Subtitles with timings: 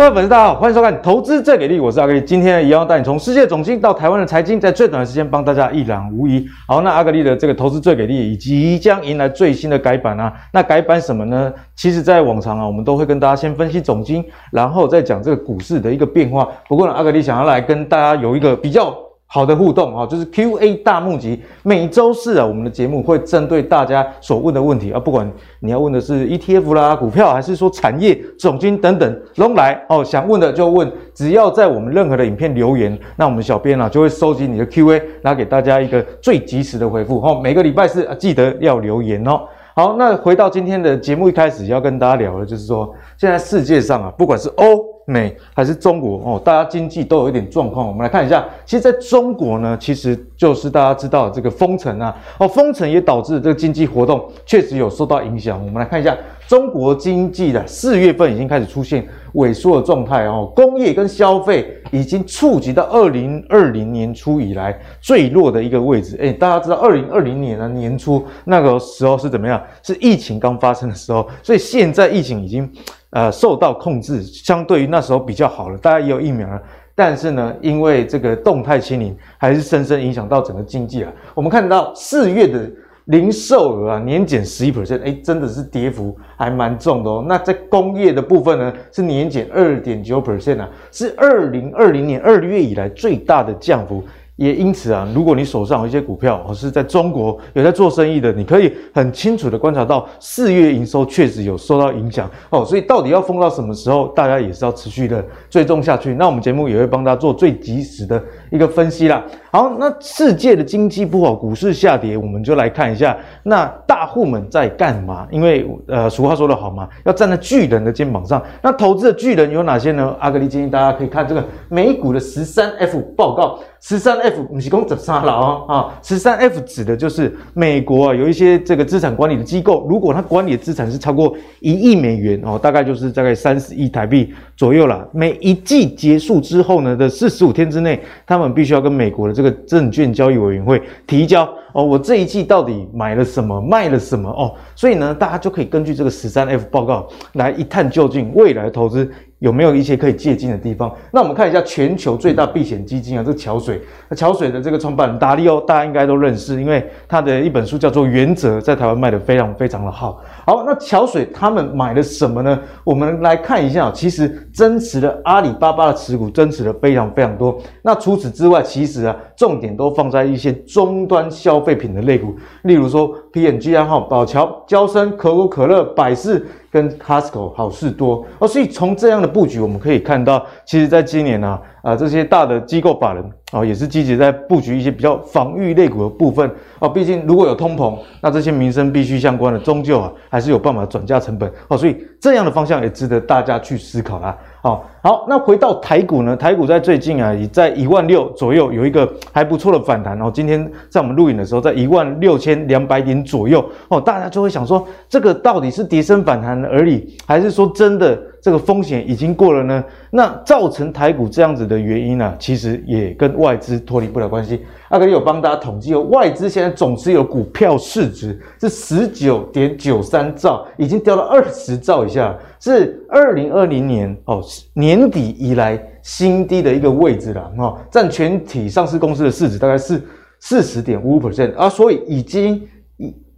[0.00, 2.22] 各位粉丝，大家好，欢迎收看《投资最给力》，我是阿格力。
[2.22, 6.48] 今天一样带你从世界总经到台湾的财经，在最短的时间帮大家一览无遗。
[6.66, 11.52] 好，那阿格力的这个《投资最给力》以及即将迎来最新的改版啊，那改版什么呢？
[11.76, 16.48] 其实，在往常啊，我们都会跟大家先分析总经，然后再讲这个股市的一个变化。
[16.66, 18.96] 不过呢，阿格力想要来跟大家有一个比较。
[19.32, 21.40] 好的互动啊，就是 Q&A 大募集。
[21.62, 25.30] 每周四啊，我们的节目会针对大家所问的问题啊，不管
[25.60, 30.02] 你要问的是 ETF 啦、股票，还是说产业、总经等等，拢来哦。
[30.02, 37.20] 想问的就问，只要在我们任何的影片留言，那我们小编啊就会收集你的 Q&A，拿给大家一个最及时的回复。
[37.20, 39.42] 哦，每个礼拜四啊，记得要留言哦。
[39.76, 44.88] 好，那回到今天的节目一开始要跟大家聊的，就是说现在世界上啊，不管是欧。
[45.06, 47.84] 美还是中国哦，大家经济都有一点状况。
[47.84, 55.58] 我们来看一下，其实在中国呢，其实就是大家知道这个封城啊，哦，封城也导致这个经济活动确实有受到影响。
[55.58, 59.04] 我们来看一下中国经济的四月份已经开始出现
[59.34, 66.16] 萎缩的状态哦，工业跟消费已经触及到二零二零年初以来最弱的一个位置。
[66.20, 69.60] 诶，大家知道二零二零年的年初那个时候是怎么样？
[69.82, 72.70] 是疫情刚发生的时候，所以现在疫情已经。
[73.10, 76.62] 呃，受到控制，相对于那时候比较好了，大家也有疫苗了。
[76.94, 81.12] 但是呢，因为这个动态清零，还是深深影响到整个经济啊。
[81.34, 82.70] 我们看到四月的
[83.06, 87.24] 零售额啊，年减十一 percent，哎，真的是跌幅还蛮重的哦。
[87.26, 94.04] 那在工业的部分呢，是年减二点九 percent 啊，是二零二零年二月以来最大的降幅。
[94.40, 102.64] 也因此啊，如果你手上有一些股票，或是在中国有在做生意的，你可以很清楚的观察到，四月营收确实有受到影响哦。
[102.64, 106.14] 所以到底要封到什么时候，大家也是要持续的追踪下去。
[106.14, 109.24] 那我们节目也会帮他做最及时的一个分析啦。
[109.50, 115.26] 好，那世界的经济不好，股市下跌，我们就来看一下，那大户们在干嘛？
[115.30, 118.40] 因为呃，俗话说得好嘛，要站在巨人的肩膀上。
[118.62, 120.14] 那投资的巨人有哪些呢？
[120.20, 123.58] 阿格力建议大家可以看这个美股的十三 F 报告。
[123.82, 135.02] 十三 F 不是讲十三了哦啊，十三 F 指的就是美国啊，有一些这个资产管理的机构，如果它管理的资产是超过一亿美元哦，大概就是大概三十亿台币左右啦。
[135.12, 149.10] 每一季结束之后呢的四十五天之内，他们必须要跟美国的这个证券交易委员会提交哦，我这一季到底买了什么，卖了什么哦，所以呢，大家就可以根据这个十三 F 报告来一探究竟，未来投资。
[149.40, 150.94] 有没有一些可以借鉴的地方？
[151.10, 153.80] 那我们看一下全球最大避险基金啊，这个桥水。
[154.08, 160.20] 那桥水的这个创办人达利欧，大家应该都认识，因为他的一本书叫做《原则》，在台湾卖得非常非常的好。
[160.46, 162.58] 好，那桥水他们买了什么呢？
[162.84, 167.58] 我们来看一下，其实增持的阿里巴巴的持股，增持了非常非常多。
[167.82, 176.46] 那除此之外，其实啊，重点都放在一些终端消费品的类股，例如说 PNG 啊，哈，宝桥、交生、可口可乐、百事。
[176.72, 186.88] 跟 Costco 好事多哦，所以从这样的布局，我们可以看到，其实在今年啊，啊这些大的机构法人哦，也是积极在布局一些比较防御类股的部分哦。
[186.88, 191.76] 毕竟如果有通膨，那这些民生必须相关的，终究啊还是有办法转嫁成本哦。
[191.76, 194.36] 所以这样的方向也值得大家去思考啦。
[194.62, 196.36] 好，好，那回到台股呢？
[196.36, 200.30] 台股在最近啊，也在一万六左右有一个还不错的反弹哦。
[200.32, 209.84] 今天在我们录影的时候，在一万六千两百点左右哦，大家就会想说，这个到底是跌升反弹而已，还是说真的这个风险已经过了呢？
[210.10, 214.60] 那造成台股这样子的原因呢、其实也跟外资脱离不了关系。
[214.88, 224.42] 阿格力有帮大家统计哦，外资现在总持有股票市值是十九点九三兆，已经掉到二十兆以下，是二零二零年哦
[224.74, 230.02] 年底以来新低的一个位置了哦，占全体上市公司的市值大概是
[230.40, 232.60] 四十点五 percent 啊，所以已经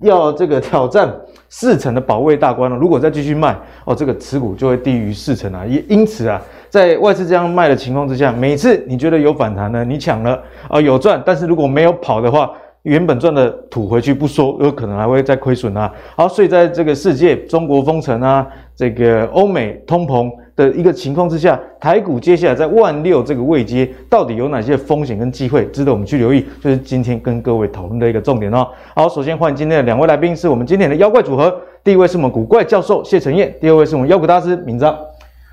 [0.03, 1.13] 要这个挑战
[1.49, 2.77] 四成的保卫大关了。
[2.77, 6.41] 如果再继续卖哦，这个持股就会低于四成啊，也因此啊。
[6.69, 12.51] 在外资这样卖的情况之下，每次你觉得有反弹呢，你抢了啊有赚，但是如果没有跑的话，
[12.83, 15.93] 原本赚的吐回去不说，有可能还会再亏损啊。
[16.17, 26.45] 好，所以在这个世界中国封城啊，这个欧美通膨的一个情况之下，台股接下来在万六这个位阶，到底有哪些风险跟机会值得我们去留意？
[26.61, 28.69] 就是今天跟各位讨论的一个重点哦。
[28.95, 34.97] 好，首先欢迎今天的两位来宾，是我们今天的妖怪组合，第一位是我们古怪教授谢承彦，第二位是我们妖股大师明章。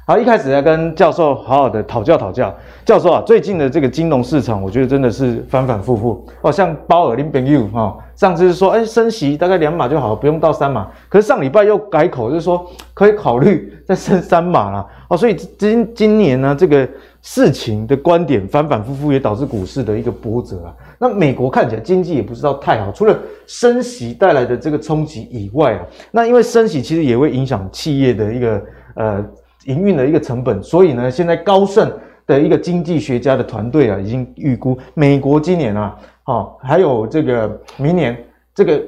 [0.10, 2.52] 好，一开始要跟教授好好的讨教讨教。
[2.84, 6.52] 教授啊，最近的这个金融市场，我觉得真的是反反复复哦。
[6.52, 10.88] 像鲍尔林朋友哈，上次是说，哎，升息大概两码就好，不用到三码。
[11.10, 12.66] 可是上礼拜又改口，就是说
[12.96, 15.16] 可以考虑再升三码了哦。
[15.16, 16.90] 所以今今年呢，这个
[17.22, 20.74] 事情的观点反反复复，也导致股市的一个波折啊。
[20.98, 23.16] 那美国看起来经济也不知道太好，除了
[23.46, 28.60] 升息带来的这个冲击以外啊，那因为升息其实也会影响企业的一个
[28.96, 29.24] 呃。
[29.70, 31.92] 营运的一个成本，所以呢，现在高盛
[32.26, 35.96] 的一个经济学家的团队啊，已经预估美国今年啊，
[36.26, 38.18] 哦，还有这个明年
[38.54, 38.82] 这个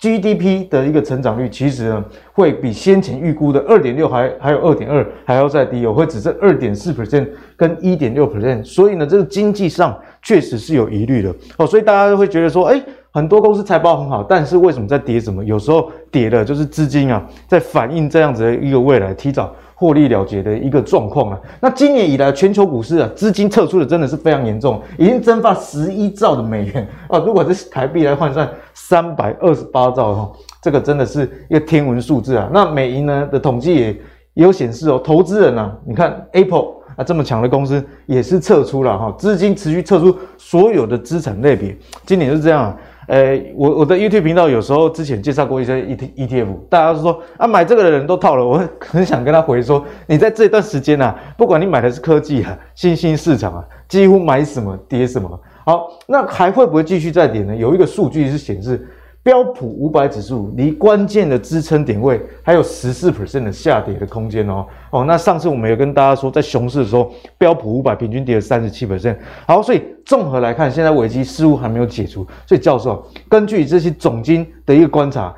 [0.00, 12.82] GDP 的一个成长率，其实呢，会比先前预估的二点六还还有二点二还要再低哦，会只剩二点四 percent 跟一点六 percent，所以呢，这个经济上确实是有疑虑的哦，所以大家都会觉得说，哎。
[13.14, 15.20] 很多公司财报很好，但是为什么在跌？
[15.20, 15.44] 什么？
[15.44, 19.54] 有时候跌的就是资金啊，在反映这样子的一个未来提早
[19.84, 21.38] 获利了结的一个状况啊。
[21.60, 27.18] 那今年以来，全球股市啊，资金撤出的真的是非常严重，已经蒸发十一兆的美元啊。
[27.18, 30.32] 如果是台币来换算，三百二十八兆哈，
[30.62, 32.48] 这个真的是一个天文数字啊。
[32.50, 33.86] 那美银呢的统计也
[34.32, 36.68] 也有显示哦，投资人啊，你看 Apple。
[36.96, 41.76] 啊，这么强的公司也是撤出了哈，资金持续撤出所有的资产类别，
[42.06, 42.72] 今年是这样。
[43.06, 55.40] 呃，我我的 YouTube 频道有时候之前介绍过一些 E T E T F，大家都说啊，买这个的人都套了，我很想跟他回说，你在这段时间啊，不管你买的是科技啊、新兴市场啊，几乎买什么跌什么。
[55.64, 57.54] 好，那还会不会继续再跌呢？
[57.54, 58.86] 有一个数据是显示。
[59.24, 69.16] 标普五百指数离关键的支撑点位还有十四 percent 的下跌的空间哦哦，那上次我们有跟大家说，在熊市的时候，标普五百平均跌了三十七 percent。
[69.48, 72.26] 好，所以综合来看，现在危机似乎还没有解除。
[72.46, 75.34] 所以教授，根据这些总经的一个观察，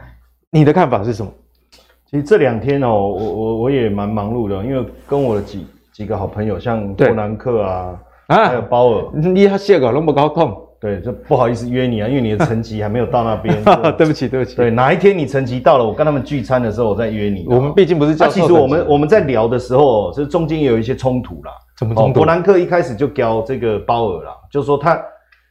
[0.50, 1.32] 你的看法是什么？
[2.10, 7.96] 其实这两天哦，我我我也蛮忙碌的，因为跟我的几几个好朋友，像伯南克啊，
[8.26, 10.65] 啊，还有鲍尔，你还写个那么高空？
[10.86, 13.60] 对，就不好意思约你啊，因为你的层级还没有到那边。
[13.98, 14.54] 对不起，对不起。
[14.54, 17.44] 对，哪一天你层级到了，我跟他们聚餐的时候，我再约你。
[17.48, 18.30] 我们毕竟不是教授。
[18.30, 21.50] 那其实我们我们在聊的时候，这中间也有一些冲突啦。
[21.76, 22.20] 怎么冲突？
[22.20, 24.96] 伯南克一开始就教这个鲍尔啦，就是说他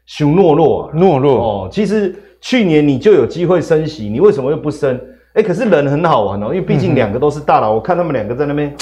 [0.06, 1.70] 熊懦弱，懦弱哦。
[1.70, 4.98] 其实去年你就有机会升息，你为什么又不升？
[5.34, 8.74] 哎，可是人很好玩哦，因为毕竟两个都是大佬，我看他们两个在那边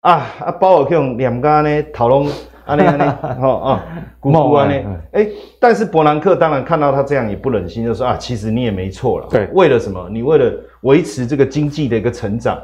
[0.00, 2.26] 啊啊，鲍尔可以用两个呢讨论。
[2.66, 3.84] 啊，那那好啊，
[4.18, 5.28] 姑姑啊，那哎，
[5.60, 9.26] 但是伯南克当然看到他这样也不忍心，就说啊，其实你也没错了。
[9.30, 10.08] 对，为了什么？
[10.10, 10.52] 你为了
[10.82, 12.58] 维持这个经济的一个成长，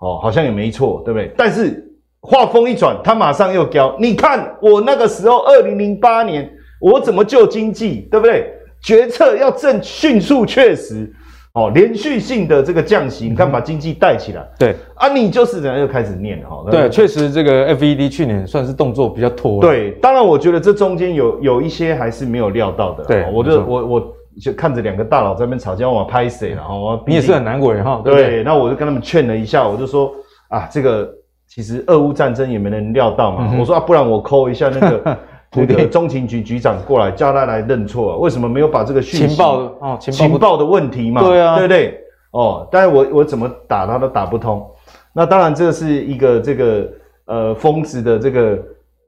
[0.00, 1.32] 哦，好像也没错，对不对？
[1.36, 1.82] 但是
[2.20, 8.52] 话锋一转，他马上又飙，你看我那个时候，二零零八年，我怎么救经济，对不对？
[8.82, 11.10] 决策要正迅速确实。
[11.54, 14.44] 哦，连续性的这个降息，你看把经济带起来。
[14.58, 16.64] 对啊，你就是人家又开始念哈。
[16.68, 19.60] 对，确实这个 FED 去年算是动作比较拖。
[19.60, 23.04] 对，当然我觉得这中间有有一些还是没有料到的。
[23.04, 26.62] 对，我就我我就看着两个大佬在那边吵架，我拍谁了？
[26.64, 28.02] 哈，你也是很难为哈。
[28.04, 30.12] 对，那我就跟他们劝了一下，我就说
[30.48, 31.08] 啊，这个
[31.46, 33.54] 其实俄乌战争也没人料到嘛。
[33.60, 35.18] 我说啊，不然我抠一下那个。
[35.56, 41.22] 那个中情局局长过来叫他来认错，啊，为什么没有把这个讯息情报哦情报的问题嘛？
[41.22, 42.00] 对啊，对不对？
[42.32, 44.66] 哦，但是我我怎么打他都打不通。
[45.12, 46.88] 那当然这是一个这个
[47.26, 48.58] 呃疯子的这个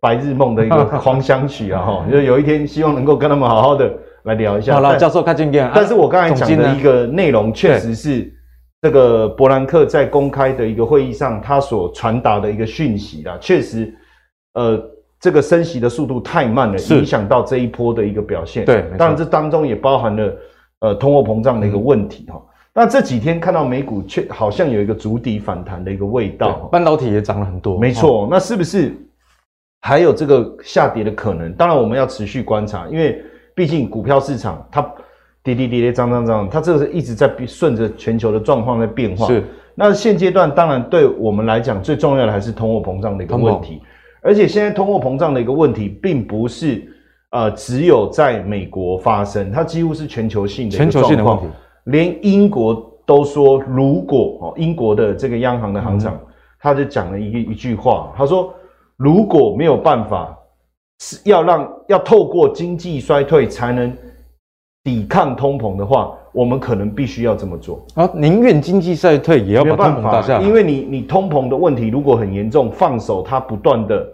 [0.00, 4.74] 白日梦的一个 狂想曲啊哈，就有一天希望能够跟他们好好的来聊一下。
[4.74, 5.68] 好了，教授看经验。
[5.74, 8.32] 但是我刚才讲的一个内容确实是
[8.82, 13.92] 这个伯南克在公开的一个会议上他所传达的一个讯息啦，确实
[14.54, 14.80] 呃。
[15.26, 18.64] 这个升息的速度太慢了，影响到这一波的一个表现。
[18.64, 20.36] 对，当然这当中也包含了
[20.82, 22.40] 呃通货膨胀的一个问题哈。
[22.72, 27.76] 那、嗯、这几天看到美股却好像有一个筑底反弹的一个味道，半导体也涨了很多。
[27.76, 28.94] 没错，哦、那是不是
[29.80, 31.52] 还有这个下跌的可能？
[31.54, 33.20] 当然我们要持续观察，因为
[33.52, 34.80] 毕竟股票市场它
[35.42, 39.26] 跌跌跌跌涨涨涨，它这个是一直在顺着全球的状况在变化。
[39.26, 39.42] 是，
[39.74, 43.82] 那现阶段当然对我们来讲最重要的还是通货膨胀的一个问题。
[44.22, 46.86] 而且现在通货膨胀的一个问题，并不是
[47.30, 50.76] 呃只有在美国发生，它几乎是全球性的。
[50.76, 51.44] 全球性的问题，
[51.84, 56.26] 连英国都说，如果哦，英国的这个央行的行长，嗯、
[56.58, 58.52] 他就讲了一一句话，他说，
[58.96, 60.36] 如果没有办法
[61.00, 63.96] 是要让要透过经济衰退才能
[64.82, 66.16] 抵抗通膨的话。
[66.36, 68.06] 我们可能必须要这么做啊！
[68.14, 70.44] 宁愿经济衰退，也要把通膨打下来。
[70.44, 74.06] 因为你你通膨的问题如果很严重，放手它不断的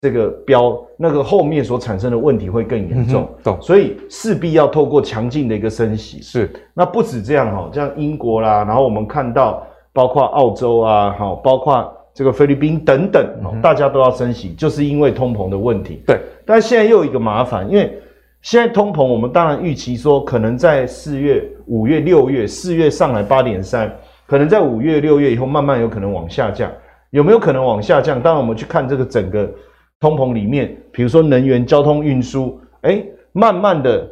[0.00, 3.28] 这个飙，那个后面所产生的问题会更严重。
[3.44, 3.56] 懂。
[3.60, 6.20] 所以势必要透过强劲的一个升息。
[6.20, 6.52] 是。
[6.74, 13.24] 那不止这样哈，像英国啦，然后我们看到包括澳洲啊，好，包括这个菲律宾等等，
[13.62, 16.02] 大家都要升息，就是因为通膨的问题。
[16.04, 16.18] 对。
[16.44, 17.96] 但现在又有一个麻烦，因为。
[18.42, 23.92] 现在通膨，我们当然预期说，可能在四月、五月、六月，四月上来八点三，
[24.26, 26.70] 可能在五月、六月以后慢慢有可能往下降。
[27.10, 28.20] 有没有可能往下降？
[28.20, 29.50] 当然，我们去看这个整个
[29.98, 33.02] 通膨里面，比如说能源、交通运输，哎，
[33.32, 34.08] 慢慢的，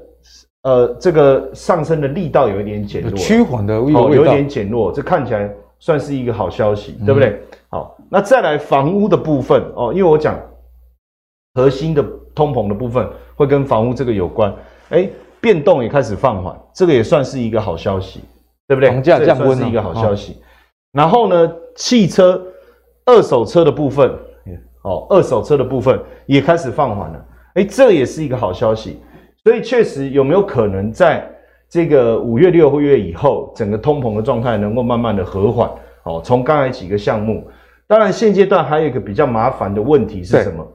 [0.62, 7.38] 呃，这个上升的力道有一点减弱，趋缓的，哦，有一点减弱，这看起来算是一个好消息，嗯、对不对？
[7.68, 10.40] 好，那再来房屋的部分哦，因为我讲
[11.52, 12.02] 核心的
[12.34, 13.06] 通膨的部分
[13.36, 14.52] 会跟房屋这个有关，
[14.88, 15.08] 哎，
[15.40, 18.20] 变动也开始放缓，这个也算是一个好消息，
[18.66, 18.90] 对不对？
[18.90, 20.32] 房价降温是一个好消息。
[20.32, 20.36] 哦、
[20.92, 22.42] 然后呢，汽车
[23.04, 24.10] 二手车的部分，
[24.82, 27.24] 哦，二手车的部分也开始放缓了，
[27.54, 29.00] 哎，这也是一个好消息。
[29.44, 31.24] 所以确实有没有可能在
[31.68, 35.70] 这个五月六月以后，整个通膨的状态能够慢慢的和缓？
[36.04, 37.46] 哦，从刚才几个项目，
[37.86, 40.66] 当然现阶段还有一个比较麻烦的问题是什么？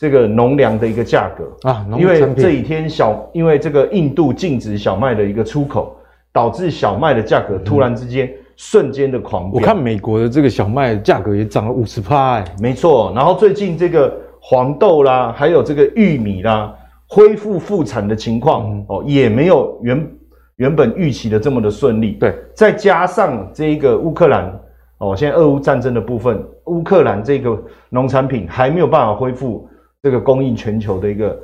[0.00, 5.94] 这个农粮的一个价格啊，因为这几天小，因为这个印度禁止小麦的一个出口，
[6.32, 9.60] 导致小麦的价格突然之间瞬间的狂飙。
[9.60, 13.12] 我看美国的这个小麦价格也涨了五十趴，哎，没错。
[13.14, 16.74] 然后最近这个黄豆啦，还有这个玉米啦，
[17.06, 20.10] 恢复复产的情况、嗯、哦，也没有原
[20.56, 22.12] 原本预期的这么的顺利。
[22.12, 24.50] 对，再加上这个乌克兰。
[24.96, 29.68] 哦，现在俄乌战争的部分，乌克兰这个农产品还没有办法恢复
[30.02, 31.40] 这个供应全球的一个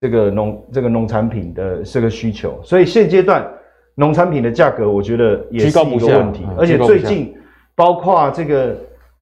[0.00, 3.46] 这个农这个农产品的这个需求，所以现阶段
[3.94, 6.46] 农产品的价格，我觉得也是一个问题。
[6.56, 7.34] 而且最近
[7.74, 8.76] 包括这个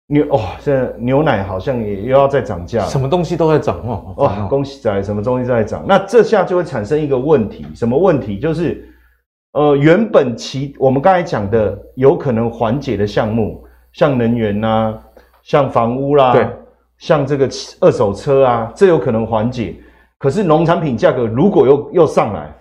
[0.07, 4.15] 牛哦，现在牛奶好像也又要再涨价，什么东西都在涨哦。
[4.17, 5.85] 哦，恭喜仔，什么东西都在涨？
[5.87, 8.39] 那这下就会产生一个问题，什么问题？
[8.39, 8.87] 就是
[9.53, 13.65] 呃，原本其我们刚才讲的有可能缓解的项目。
[13.95, 14.99] 像能源呐、啊，
[15.43, 16.49] 像房屋啦，对，
[17.03, 17.49] 像这个
[17.81, 19.75] 二手车啊，这有可能缓解。
[20.19, 22.55] 可是农产品价格如果又又上来，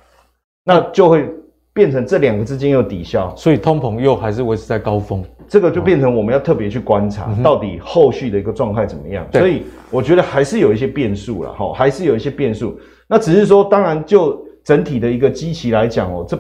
[0.65, 1.29] 那就会
[1.74, 5.24] 变成这两个之间又抵消，所以通膨又还是维持在高峰。
[5.48, 9.24] 这个就变成我们要特别去观察，到底后续的一个状态怎么样。
[9.31, 12.75] 嗯、所以我觉得还是有一些变数了，哈，还是有一些变数。
[13.07, 16.39] 那只是说，当然就整体的一个基期来讲哦，这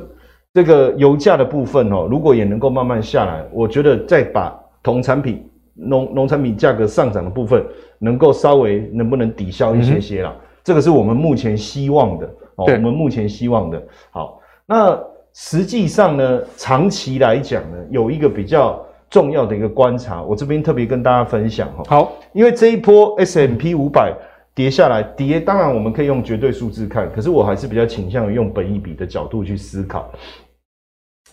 [0.55, 4.57] 这个油价的部分哦，如果也能够慢慢下来，我觉得再把。
[4.83, 7.65] 同产品农农产品价格上涨的部分，
[7.99, 10.33] 能够稍微能不能抵消一些些啦？
[10.35, 12.25] 嗯、这个是我们目前希望的
[12.55, 12.65] 哦。
[12.65, 13.81] 我们目前希望的。
[14.11, 14.99] 好，那
[15.33, 21.83] 实际上呢，长期来讲呢，有一个比较重要的一个观察，我这边特别跟大家分享哈。
[21.87, 24.13] 好，因为这一波 S M P 五百
[24.53, 30.11] 跌下来，跌当然我们可以用绝对数字看，可是我还是比较倾向于用本益比的角度去思考。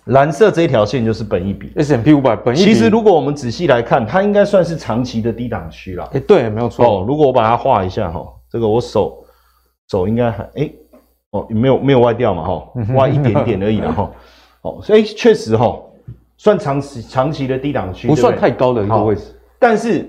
[0.09, 2.65] 蓝色这一条线就是本一比，S&P 五百本一比。
[2.65, 6.09] 其实如果我们仔细来看，它应该算是长期的低档区了。
[6.15, 6.85] 哎，对，没有错。
[6.85, 9.23] 哦，如果我把它画一下哈，这个我手
[9.91, 10.71] 手应该还哎
[11.31, 14.11] 哦，没有没有歪掉嘛哈，歪一点点而已了哈。
[14.63, 15.79] 哦，所以确实哈，
[16.39, 19.39] 算长期长期的低档区，不算太高的一个位置。
[19.59, 20.09] 但是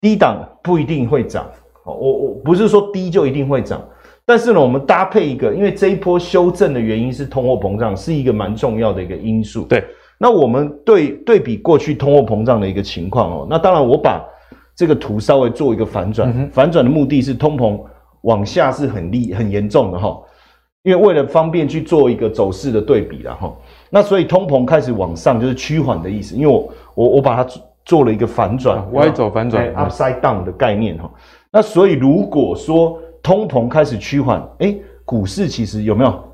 [0.00, 1.46] 低档不一定会涨。
[1.84, 3.82] 哦，我我不是说低就一定会涨。
[4.28, 9.62] 但是呢，我们搭配一个，因为这一波修正的原因是通货膨胀，是一个蛮重要的一个因素。
[9.62, 9.82] 对，
[10.18, 14.22] 那我们对对比过去通货膨胀的一个情况哦，那当然我把
[14.76, 17.80] 这个图稍微做一个反转，嗯、反转的目的是通膨
[18.20, 20.14] 往下是很厉很严重的哈，
[20.82, 23.50] 因为为了方便去做一个走势的对比了哈，
[23.88, 27.50] 那所以通膨开始往上就是趋缓的意思，因为我我我把它
[27.86, 31.10] 做了一个反转，歪走反转，upside down 的概念哈，
[31.50, 36.24] 那所以如果说通膨开始趋缓，哎，股市其实有没有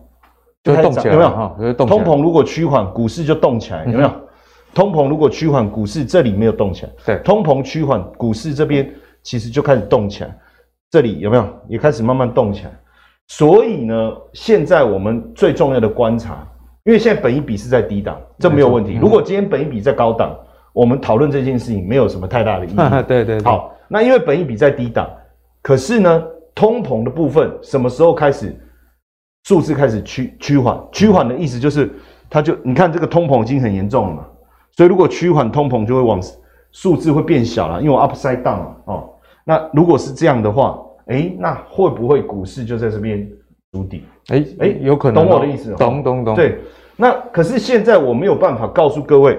[0.62, 1.12] 就动起来？
[1.12, 1.56] 有没有哈？
[1.84, 4.12] 通膨如果趋缓，股市就动起来，有没有？
[4.72, 6.92] 通膨如果趋缓，股市这里没有动起来。
[7.04, 8.88] 对，通膨趋缓，股市这边
[9.24, 10.38] 其实就开始动起来，
[10.88, 11.44] 这里有没有？
[11.66, 12.70] 也开始慢慢动起来。
[13.26, 16.46] 所以呢，现在我们最重要的观察，
[16.84, 18.96] 因为现在本一比是在低档，这没有问题。
[19.00, 20.32] 如果今天本一比在高档，
[20.72, 22.76] 我们讨论这件事情没有什么太大的意义。
[23.08, 23.42] 对对。
[23.42, 25.10] 好，那因为本一比在低档，
[25.60, 26.22] 可是呢？
[26.54, 28.54] 通膨的部分什么时候开始
[29.44, 30.78] 数字开始趋趋缓？
[30.92, 31.90] 趋缓的意思就是，
[32.30, 34.26] 它就你看这个通膨已经很严重了嘛，
[34.72, 36.20] 所以如果趋缓，通膨就会往
[36.72, 39.10] 数字会变小了，因为我 upside down 了哦。
[39.44, 43.28] 那如果是这样的话，诶，那会不会股市就在这边
[43.72, 44.04] 筑底？
[44.28, 45.74] 诶诶，有可能，懂我的意思？
[45.74, 46.34] 懂懂懂。
[46.34, 46.58] 对，
[46.96, 49.38] 那可是现在我没有办法告诉各位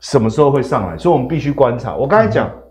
[0.00, 1.94] 什么时候会上来，所以我们必须观察。
[1.94, 2.48] 我刚才讲。
[2.48, 2.63] 嗯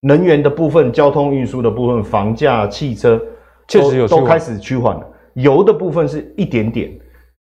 [0.00, 3.20] 能源的部分、交通运输的部分、房价、汽车，
[3.68, 5.06] 确实有都开始趋缓了。
[5.34, 6.90] 油的部分是一点点。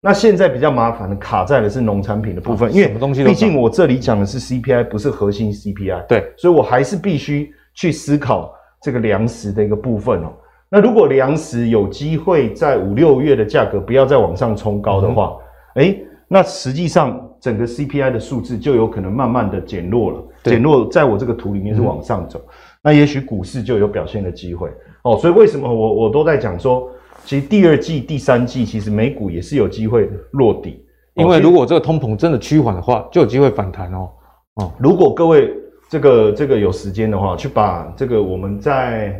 [0.01, 2.87] 那现在比较麻烦的卡在的是农产品的部分，因为
[3.25, 6.05] 毕竟我这里讲的是 CPI，不是核心 CPI。
[6.07, 10.31] 对，所以我还是必须去思考这个粮食的一个部分哦。
[10.69, 15.35] 那如果粮食有机会在五六月的价格不要再往上冲高的话，
[15.75, 22.51] 诶、嗯那实际上，整个 CPI 的数字就有可能慢慢的减弱了，减弱在我这个图里面是往上走，嗯、
[22.83, 24.69] 那也许股市就有表现的机会
[25.03, 25.17] 哦。
[25.17, 26.89] 所以为什么我我都在讲说，
[27.23, 34.09] 其实第二季、第三季其实美股也是有机会落底，因为如果这个通膨真的趋缓的话，就有机会反弹哦。
[34.55, 35.51] 哦，如果各位
[35.89, 39.19] 这个这个有时间的话，去把这个我们在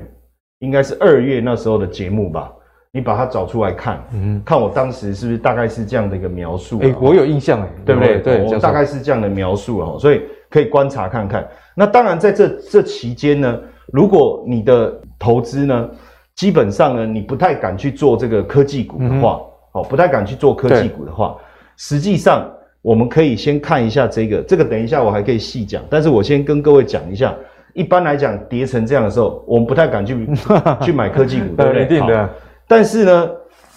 [0.60, 2.52] 应该是二月那时候的节目吧，
[2.96, 6.80] 你把它找出来看，嗯，看我当时是不是大概是这样的一个描述？
[6.82, 8.20] 哎，我有印象哎，对不对？
[8.20, 11.46] 对，我大概是这样的描述哦，所以可以观察看看。
[11.76, 13.60] 那当然在这这期间呢，
[13.92, 15.90] 如果你的投资呢，
[16.36, 19.42] 基本上呢，你不太敢去做这个科技股的话，
[19.74, 21.36] 哦，不太敢去做科技股的话，
[21.76, 22.50] 实际上。
[22.82, 27.34] 我们可以先看一下这个，这个等一下我还可以细讲，但是我先跟各位讲一下。
[27.74, 30.16] 一般来讲，跌成这样的时候，我们不太敢去
[30.86, 31.84] 去买科技股，对不对？
[31.84, 32.30] 一定的。
[32.68, 33.32] 但是呢，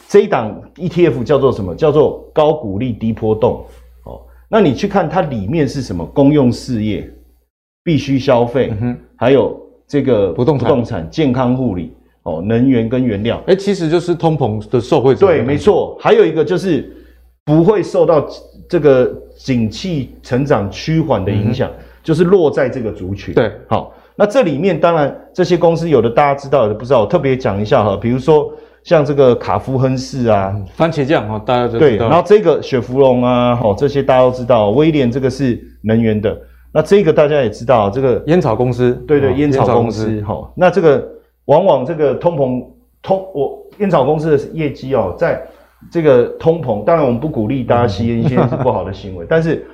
[0.09, 1.75] 这一档 ETF 叫做什么？
[1.75, 3.65] 叫做高股利低波动。
[4.05, 6.05] 哦，那你去看它里面是什么？
[6.07, 7.09] 公用事业、
[7.85, 11.93] 必须消费，嗯、还有这个不动产、不动产、健康护理，
[12.23, 13.43] 哦，能源跟原料。
[13.47, 15.27] 哎，其实就是通膨的受惠者。
[15.27, 15.97] 对，没错。
[16.01, 16.91] 还有一个就是
[17.45, 18.27] 不会受到。
[18.71, 23.33] 这个景气成长趋缓的影响，嗯、就是落在这个族群。
[23.33, 27.97] 对，好，那这里面当然这些公司有的大家知道，有的不知道，我特别讲一下哈。
[27.97, 28.53] 比如说
[28.89, 31.81] 像这个卡夫亨氏啊，番茄酱哈，大家都知道。
[31.81, 34.71] 对，然后这个雪芙蓉啊，哈，这些大家都知道。
[34.71, 36.35] 威廉这个是能源的，
[36.73, 38.95] 那这个大家也知道，这个烟草公司。
[39.07, 40.23] 对对，烟草公司。
[40.23, 41.07] 哈，那这个
[41.45, 42.65] 往往这个通膨
[43.03, 45.39] 通我烟草公司的业绩哦，在。
[45.93, 49.25] 这个通膨，当然我们不鼓励大家吸烟，吸烟是不好的行为。
[49.31, 49.65] 但是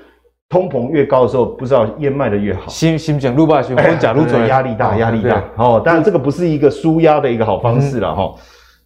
[0.50, 2.64] 通膨越高的时候，不知道烟卖的越好。
[2.66, 5.42] 新新讲路霸新 闻，假如说压力大，压力大。
[5.56, 8.34] 哦，当然这个不是一个舒压的一个好方式了哈。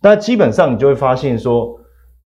[0.00, 1.78] 但基本上你就会发现说，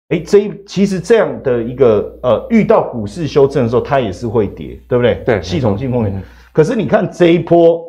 [0.09, 5.15] 哎，这一其实这样的一个呃，遇到股市修正的时候，它也是会跌，对不对？
[5.27, 6.23] 对，系统性风险。
[6.53, 7.83] 可是你看这一波，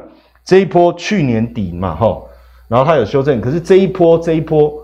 [0.44, 2.22] 这一波去年底嘛，哈，
[2.68, 4.78] 然后它有修正，可是这一波，这一波。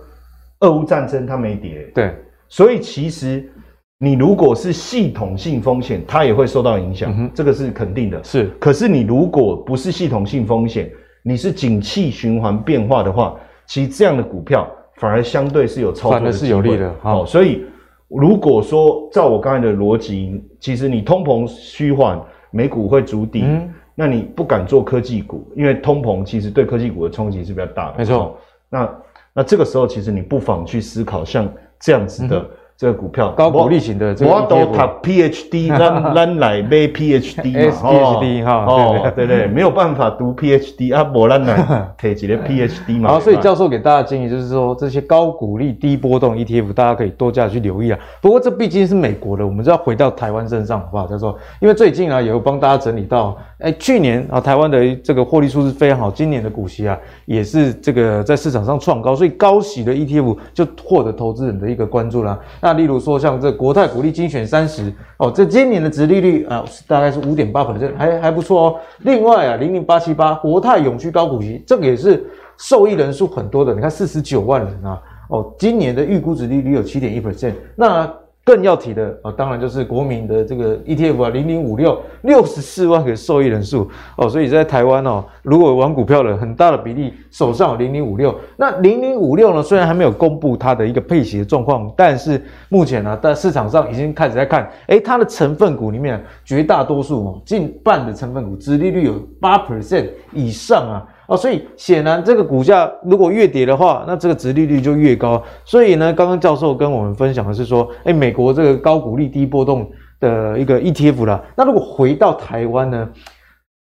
[0.60, 2.12] 俄乌战争它没跌，对，
[2.48, 3.48] 所以其实
[3.96, 8.20] 你如果是系统性风险，它也会受到影响，嗯、这个是肯定的。
[8.24, 10.90] 是，可是你如果不是系统性风险，
[11.22, 13.36] 你是景气循环变化的话，
[13.68, 16.92] 其实这样的股票反而相对是有操作反而是有利的。
[17.00, 17.64] 好，所以
[18.08, 27.98] 如果说照我刚才的逻辑，其实你通膨虚缓，美股会筑底，嗯、那你不敢做科技股，因为通膨其实对科技股的冲击是比较大的。
[27.98, 28.36] 没错，
[28.68, 28.92] 那。
[29.34, 32.44] 那这个时候，其实你不妨去思考像这样子的
[32.78, 34.30] 这个股票，高股利型的这个。
[34.30, 41.56] 我都读 PhD，咱 咱来买 PhD 嘛，PhD 哈，哦，对对， 没有办法读 PhD 啊，无咱来
[41.98, 43.08] 提一个 PhD 嘛。
[43.08, 47.98] 好，所以教授给大家建议就是说，这些高股利低波动 ETF，大家可以多加去留意啊。
[48.20, 51.08] 不过这毕竟是美国的，我们就要回到台湾身上，好不好？
[51.08, 53.36] 教授，因为最近啊，有帮大家整理到。
[53.58, 62.38] 哎，去年啊，台湾的这个获利数是非常好，今年的股息啊，也是这个在市场上创高，所以高息的 ETF 就获得投资人的一个关注啦。
[62.60, 68.76] 那例如说，像这国泰股利精选三十哦，这今年的殖利率啊，大概是五点八%，还还不错哦。
[69.00, 72.24] 另外啊，零零八七八国泰永续高股息，这个也是
[72.58, 78.08] 受益人数很多的，你看四十九万人啊，哦，今年的预估殖利率有七点一%，那。
[78.48, 101.06] 更要提的啊，当然就是国民的这个 ETF 啊，零零五六六十四万个受益人数哦，所以在台湾哦，如果玩股票的很大的比例手上有零零五六，那零零五六呢，虽然还没有公布它的一个配息的状况，但是目前呢，在市场上已经开始在看，诶，它的成分股里面绝大多数哦，近半的成分股殖利率有八 percent 以上啊。
[101.28, 105.42] 哦，所以显然这个股价如果越跌的话，那这个值利率就越高。
[105.62, 109.86] 所以呢，刚刚教授跟我们分享的是说，诶，美国这个高股利低波动
[110.20, 111.44] 的一个 ETF 啦。
[111.54, 113.06] 那如果回到台湾呢，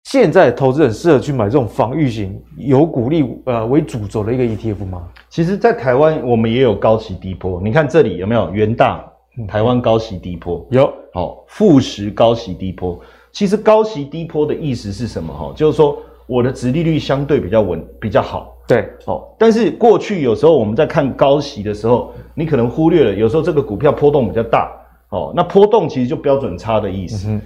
[0.04, 5.02] 现在投资人适合去买这种防御型、有股利呃为主轴的一个 ETF 吗？
[5.28, 7.60] 其实，在台湾我们也有高息低波。
[7.62, 9.04] 你看这里有没有元大
[9.46, 10.66] 台湾高息低波？
[10.70, 10.90] 有。
[11.12, 12.98] 好，富时高息低波。
[13.32, 15.30] 其实高息低波的意思是什么？
[15.30, 15.98] 哈，就是说。
[16.26, 18.50] 我的值利率相对比较稳，比较好。
[18.66, 24.72] 对，哦，但是过去有时候我们在看高息的时候，你可能忽略了，有时候这个股票波动比较大，
[25.10, 27.38] 哦，那波动其实就标准差的意思，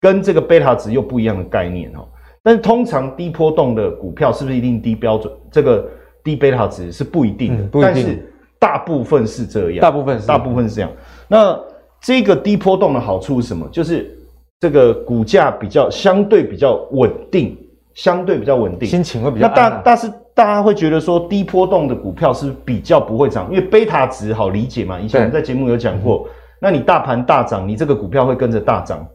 [0.00, 2.08] 跟这个贝塔值又不一样的概念哦。
[2.42, 5.32] 但是通常低波动的股票是不是一定低标准？
[5.52, 5.88] 这个
[6.24, 7.92] 低贝塔值是不一定的，嗯、不一定。
[7.94, 10.90] 但是大部分是这样，大部分是大部分是这样。
[11.28, 11.56] 那
[12.00, 13.68] 这个低波动的好处是什么？
[13.70, 14.18] 就是
[14.58, 17.56] 这个股价比较相对比较稳定。
[18.00, 19.52] 相对比较稳定，心情会比较、啊。
[19.54, 24.98] 那大，但是大家会觉得说，低波动的股票是比较不会涨，因为贝塔值好理解嘛。
[24.98, 26.26] 以前我们在节目有讲过，
[26.62, 29.06] 那你大盘大涨，你这个股票会跟着大涨，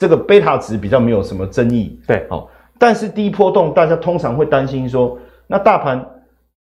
[0.00, 2.00] 这个贝塔值比较没有什么争议。
[2.08, 2.48] 对，好。
[2.76, 5.16] 但是低波动，大家通常会担心说，
[5.46, 6.04] 那大盘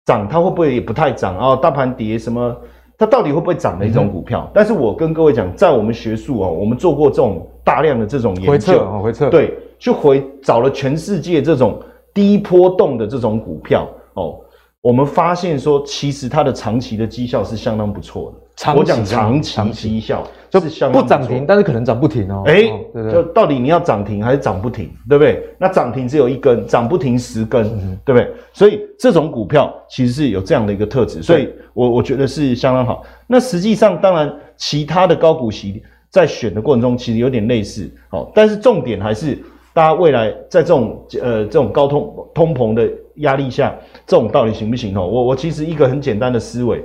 [0.05, 1.57] 涨它会不会也不太涨啊？
[1.57, 2.55] 大盘跌什么，
[2.99, 4.43] 它到底会不会涨的一种股票？
[4.45, 9.59] 嗯、但是我跟各位讲，在我们学术哦，我们做过这种大量的这种研究，回测，回测，对。
[9.83, 11.83] 去回找了全世界这种
[12.14, 14.38] 低波动的这种股票哦，
[14.81, 18.73] 我们发现说，其实它的长期的绩效是相当不错的。
[18.77, 22.45] 我讲长期绩效就是相当不涨停，但是可能涨不停哦。
[22.47, 22.62] 哎，
[23.11, 25.42] 就到底你要涨停还是涨不停，对不对？
[25.59, 27.64] 那涨停只有一根，涨不停十根，
[28.05, 28.33] 对不对？
[28.53, 33.03] 所以这种股票其实是有这样的一个特质，所以我我觉得是相当好。
[33.27, 39.42] 那实际上，当然其他的高股息在选的过程中，其实有点类似，哦，但是重点还是
[39.75, 43.75] 大家未来在这种呃这种高通通膨的压力下，
[44.07, 45.07] 这种到底行不行哦？
[45.07, 46.85] 我我其实一个很简单的思维。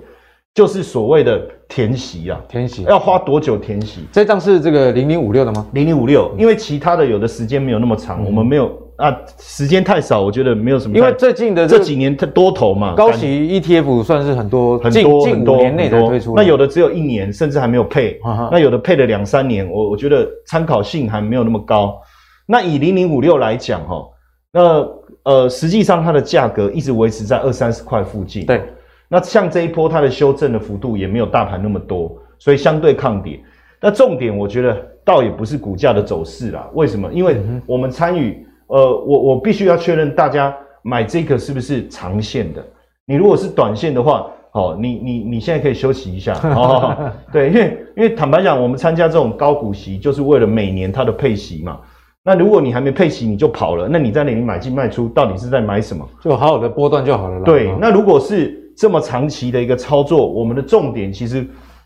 [0.53, 4.01] 就是所谓的填息啊，填息要花多久填息？
[4.11, 5.63] 这张是这个零零五六的吗？
[5.73, 10.97] 零零五六，因为其他的有的时间没有那么长，嗯、我们没有啊，时间太少，我觉得没有什么。
[10.97, 22.01] 因为最近的这几年它多头嘛，高息 ETF 算是很多很多近五年内才推出，那有的只有一年，甚至还没有配，啊、那有的配了两三年，我我觉得参考性还没有那么高。
[22.47, 24.07] 那以零零五六来讲哈，
[24.51, 24.87] 那
[25.23, 28.43] 呃实际上它的价格一直维持在二三十块附近。
[28.47, 28.63] 对。
[29.09, 33.39] 那像这一波它的修正的幅度也没有大盘那么多，所以相对抗跌。
[33.79, 36.67] 那重点我觉得倒也不是股价的走势啦。
[36.73, 37.09] 为什么？
[37.13, 42.61] 因为我们参与，呃，我我必须要确认大家买这个是不是长线的。
[43.05, 46.33] 你如果是短线的话，哦，你你你现在可以休息一下。
[46.43, 51.79] 哦，对，因为因为坦白讲，我们参加这种高股息就是为了每年它的配息嘛。
[52.27, 56.07] 那如果你还没配齐你就跑了，那你在那里买进卖出，到底是在买什么？
[56.21, 57.43] 就好好的波段就好了啦。
[57.43, 58.63] 对，那如果是。
[58.79, 61.43] 这么长期的一个操作，我们的重点其实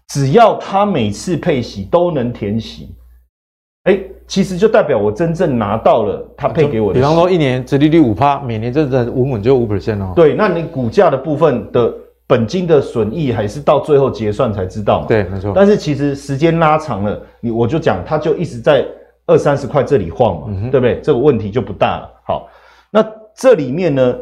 [0.09, 2.93] 只要他每次配息都能填息，
[3.85, 6.99] 哎，其实就代表我真正拿到了他配给我的。
[6.99, 10.11] 比方说一年殖利率五趴，每年真的稳稳就五 percent 哦。
[10.13, 11.93] 对，那你股价的部分的
[12.27, 15.07] 本金的损益还是到最后结算才知道嘛？
[15.07, 15.53] 对，没错。
[15.55, 18.85] 但是其实时间拉长了，你我就讲，它就一直在
[19.31, 20.99] 二三十块这里晃嘛，嗯、对不对？
[21.01, 22.21] 这个问题就不大了。
[22.27, 22.49] 好，
[22.91, 24.15] 那这里面呢，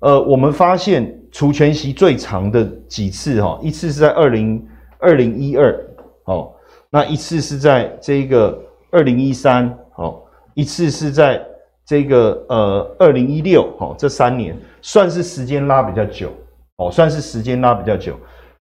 [0.00, 1.12] 呃，我们发现。
[1.32, 4.66] 除权息最长的几次哈，一次是在二零
[4.98, 5.78] 二零一二，
[6.24, 6.50] 哦，
[6.88, 8.58] 那一次是在这个
[8.90, 10.22] 二零一三，哦，
[10.54, 11.44] 一次是在
[11.84, 16.30] 这个呃二零一六，哦，这三年算是时间拉比较久，
[16.76, 18.16] 哦，算是时间拉比较久。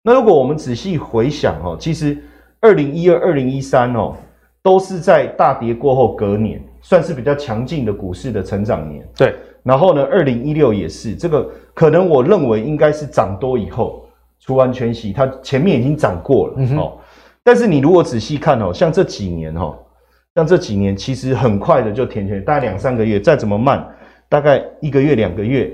[0.03, 2.15] 那如果我们仔细回想哦，其实
[2.62, 4.15] 二零一二、二零一三哦，
[4.61, 9.07] 都是在大跌过后隔年，算是比较强劲的股市的成长年。
[9.15, 9.33] 对。
[9.61, 14.07] 然后呢，二零一六也是这个，可能我认为应该是涨多以后
[14.39, 16.97] 除完全息，它前面已经涨过了、嗯、哼哦。
[17.43, 19.77] 但是你如果仔细看哦，像这几年哈、哦，
[20.33, 23.85] 像这几年其实很快的就填权，大概两三个月，再怎么慢，
[24.29, 25.69] 大概一个月、两个月、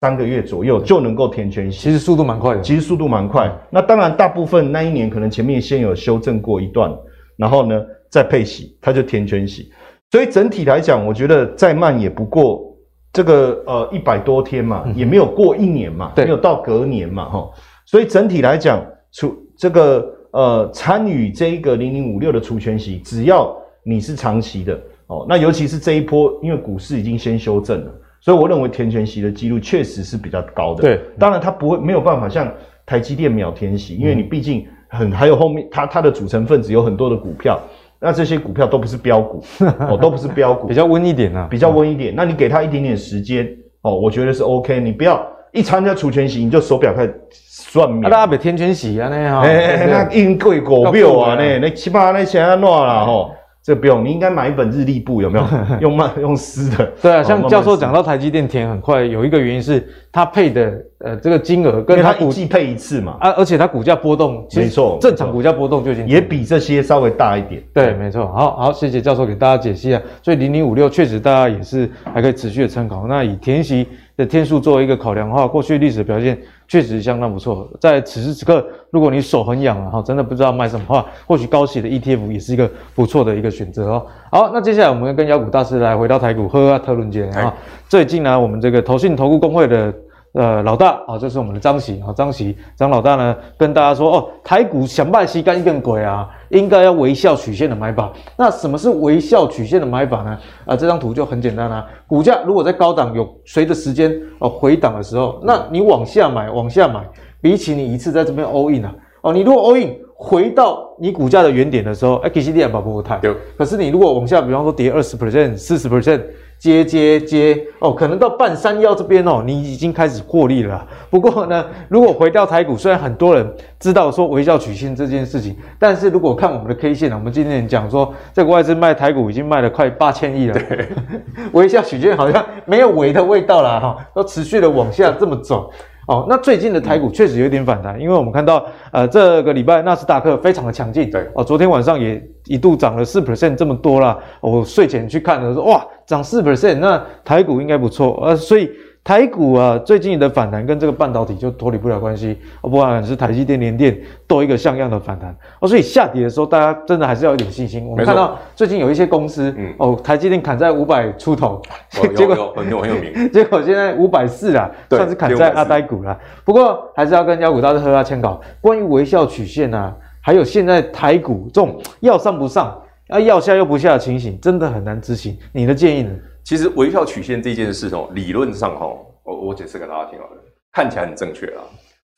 [0.00, 1.78] 三个月左右就能够填全息。
[1.78, 3.52] 其实速度蛮快的，其实速度蛮快。
[3.70, 6.90] 那当然，大部分那一年可能前面先有修正过一段，
[7.36, 7.84] 然后呢
[8.16, 9.70] 再配息，它就填全息。
[10.10, 12.64] 所以整体来讲，我觉得再慢也不过。
[13.12, 17.50] 这个呃一百多天嘛，也没有过一年嘛，没有到隔年嘛，哈，
[17.86, 30.82] 所以整体来讲，除这个呃参与这一个零零五六的除权息，只要你是长期的哦，那尤其是这一波，因为股市已经先修正了，所以我认为填权息的几率确实是比较高的。
[30.82, 32.52] 对，当然它不会没有办法像
[32.84, 37.58] 台积电秒填息，因为你毕竟很还有后面它它的组成分子有很多的股票。
[37.98, 39.42] 那这些股票都不是标股
[39.80, 42.14] 哦，都不是标股，比较温一点啊，比较温一点。
[42.14, 43.48] 那你给他一点点时间
[43.82, 44.78] 哦，我觉得是 OK。
[44.80, 48.04] 你不要一参加除权息你就手表开始算命。
[48.04, 53.30] 啊，大家别填权息啊，那哈，那应贵股票啊，那那起码那钱要乱了吼。
[53.66, 55.46] 这不用，你应该买一本日历簿，有没有？
[55.82, 56.86] 用慢用撕的。
[57.02, 67.60] 对啊，像教授讲到台积电填很快，有一个原因是它配的呃这个金额跟它股季配一次嘛，啊，而且它股价波动，没错，正常股价波动就已经也比这些稍微大一点。
[67.74, 68.28] 对，没错。
[68.28, 70.00] 好好，谢谢教授给大家解析啊。
[70.22, 73.08] 所以零零五六确实大家也是还可以持续的参考。
[73.08, 76.38] 那以填息的天数作为一个考量的话，过去历史表现。
[76.68, 84.06] 确实相当不错，在此时此刻，如果你手很痒啊哈，真的不知道买什么话，或许高息的 ETF 也是一个不错的一个选择哦。
[84.30, 87.54] 好，那接下来我们跟妖股大师来回到台股，喝啊，特伦杰啊。
[87.88, 89.94] 最近呢，我们这个投信投顾公会的。
[90.36, 98.12] 呃，老大啊，这是我们的张喜啊，张琦张老大呢，跟大家说哦，台股想拜西干一根鬼啊，应该要微笑曲线的买法。
[98.36, 100.38] 那什么是微笑曲线的买法呢？
[100.66, 107.00] 啊，这张图就很简单啦、股价如果在高档有随着时间哦回档的时候，那你往下买，往下买，
[107.40, 113.34] 比起你一次在这边 all in 啊，哦，你如果 all in 回到你股价的原点的时候，哎，其实你也把不太对。
[113.56, 116.20] 可是你如果往下，比方说跌二十 percent、四十 percent。
[116.58, 120.86] 接接接哦，可能到半山腰这边哦，你已经开始获利了。
[121.10, 123.46] 不过呢，如果回到台股，虽然很多人
[123.78, 130.88] 知道说微笑曲线这件事情，但是如果看我们的 K 线呢，我们今天讲说这个外资卖台股已经卖了快八千亿了，对，
[131.52, 135.70] 微笑曲线好像没有尾的味道了哈，都持续的往下这么走。
[136.06, 144.18] 哦，那最近的台股确实有点反弹，因为我们看到，呃，这个礼拜纳斯达克非常的强劲，对，哦，昨天晚上也一度涨了四 percent 这么多啦。
[144.40, 148.70] 我睡前去看的时候，哇，涨四 percent，那台股应该不错，呃，所以。
[149.06, 155.68] 台股啊，最近的反弹跟这个半导体就脱离不了关系，不管是台积电、联电，都一个像样的反弹哦。
[155.68, 157.86] 所以下跌的时候，大家真的还是要有点信心。
[157.86, 161.62] 我们看到最近有一些公司，嗯，哦，台积电砍在五百出头，
[162.16, 166.18] 结果很有很有名， 结果现在五百四啊，算是砍在阿呆股了。
[166.44, 172.76] 不过还是要跟妖股大师喝下签稿，关于微笑曲线啊，还有现在台股这种要上不上，
[173.10, 175.38] 啊要下又不下的情形，真的很难执行。
[175.52, 176.10] 你的建议呢？
[176.46, 178.86] 其实微笑曲线这件事哦，理论上哈，
[179.24, 181.58] 我我解释给大家听好了，看起来很正确啊，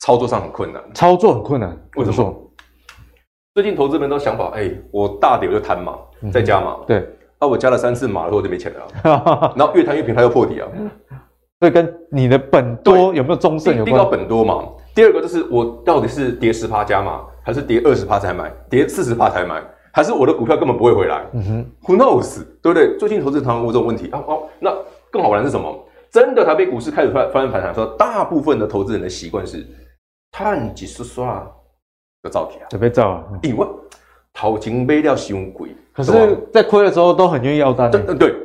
[0.01, 0.79] 操作上很困难。
[0.93, 2.31] 操作很困难，为什么？
[3.55, 5.97] 最近投资人都想法，哎、欸，我大跌我就摊嘛，
[6.31, 6.77] 再加码。
[6.85, 6.99] 对，
[7.39, 8.87] 那、啊、我加了三次码了，我就没钱了。
[9.57, 10.67] 然后越摊越平，它又破底啊。
[11.59, 13.85] 所以跟你的本多有没有中胜有关？
[13.85, 14.63] 第一个本多嘛，
[14.93, 19.59] 第二个就是我到底是跌十趴加码，还是跌二十趴才买，跌四十趴才买？
[19.91, 22.97] 还是我的股票根本不会回来，嗯哼，Who knows，对不对？
[22.97, 24.09] 最近投资人常常问这种问题。
[24.11, 24.71] 啊，哦，那
[25.11, 25.85] 更好玩的是什么？
[26.11, 29.65] 真的台北股市开始发发生反弹的时候，大部分的投资人的习惯是，
[30.31, 31.45] 探几十刷
[32.23, 33.67] 就造起啊，准备造啊，因为
[34.33, 36.11] 掏钱买了伤贵，可是，
[36.51, 38.35] 在亏的时候都很愿意要单，对对，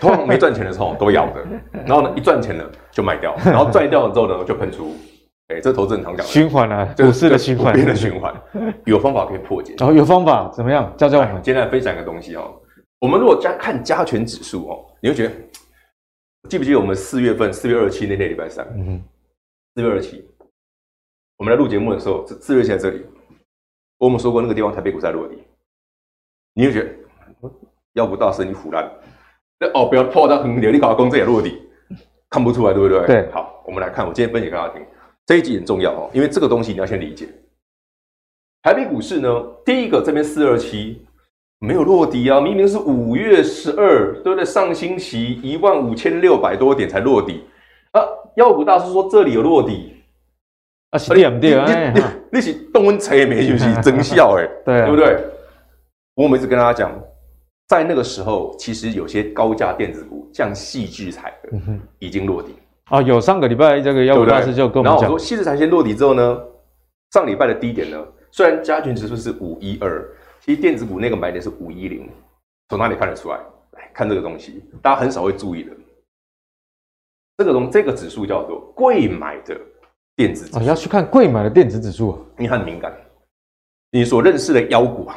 [0.00, 1.46] 通常没赚钱的时候都要的，
[1.86, 4.94] 然后呢，一赚钱了就卖掉，然后赚掉了之后呢，就喷出。
[5.48, 8.34] 哎，这投资很常讲循环啊，股市的循环，变的循环，
[8.84, 9.74] 有方法可以破解。
[9.78, 10.92] 哦，有方法，怎么样？
[10.96, 11.40] 教教我们。
[11.40, 12.60] 今天来分享一个东西哦。
[12.98, 15.34] 我们如果加看加权指数哦，你会觉得，
[16.48, 18.66] 记不记得我们四月份四月二十七那天礼拜三？
[18.74, 19.04] 嗯哼，
[19.76, 20.28] 四月二十七，
[21.36, 23.06] 我们来录节目的时候，四月七在这里，
[23.98, 25.38] 我们说过那个地方台北股在落地，
[26.54, 26.90] 你会觉得，
[27.92, 28.90] 要不大声你腐烂，
[29.60, 31.62] 那哦，不要破到很牛，你搞个公司也落地，
[32.30, 33.06] 看不出来，对不对？
[33.06, 33.30] 对。
[33.30, 34.84] 好，我们来看，我今天分享给大家听。
[35.26, 37.28] 这一集很重要哦，因为这个东西你要先理解。
[38.62, 39.28] 台北股市呢，
[39.64, 41.04] 第一个这边四二七
[41.58, 44.44] 没有落底啊，明明是五月十二，对不对？
[44.44, 47.44] 上星期一万五千六百多点才落底
[47.92, 48.02] 啊。
[48.36, 49.94] 妖股大师说这里有落底
[50.90, 55.24] 啊，是点点啊，你是动温车没就是真笑哎， 对，对不对？
[56.14, 56.92] 我们一直跟大家讲，
[57.68, 61.50] 在那个时候，其实有些高价电子股，像戏剧彩的，
[61.98, 62.54] 已经落底。
[62.86, 66.40] 啊、哦，有上个礼拜这个妖股大师就跟我们讲，然后我说，矽智财先落底之后呢，
[67.10, 67.98] 上礼拜的低点呢，
[68.30, 70.08] 虽然加权指数是五一二，
[70.40, 72.08] 其实电子股那个买点是五一零，
[72.68, 73.38] 从哪里看得出来？
[73.72, 75.72] 来看这个东西，大家很少会注意的，
[77.36, 79.60] 这个东这个指数叫做贵买的
[80.14, 82.94] 电子指数，哦，要去看贵买的电子指数，因为它很敏感。
[83.90, 85.16] 你所认识的妖股啊，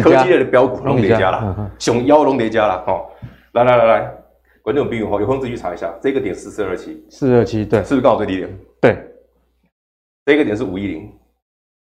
[0.00, 3.10] 科技类的标股，龙叠加啦，熊妖龙叠加啦，哦，
[3.52, 4.14] 来来来来。
[4.62, 8.58] 观众朋友有空自己去查一下，这个点是四二七，四二七，对，是不是刚好最低点？
[8.80, 8.98] 对，
[10.26, 11.10] 这个点是五一零，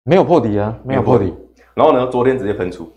[0.03, 1.33] 没有破底啊，没有破底。
[1.73, 2.91] 然后呢，昨天直接喷出，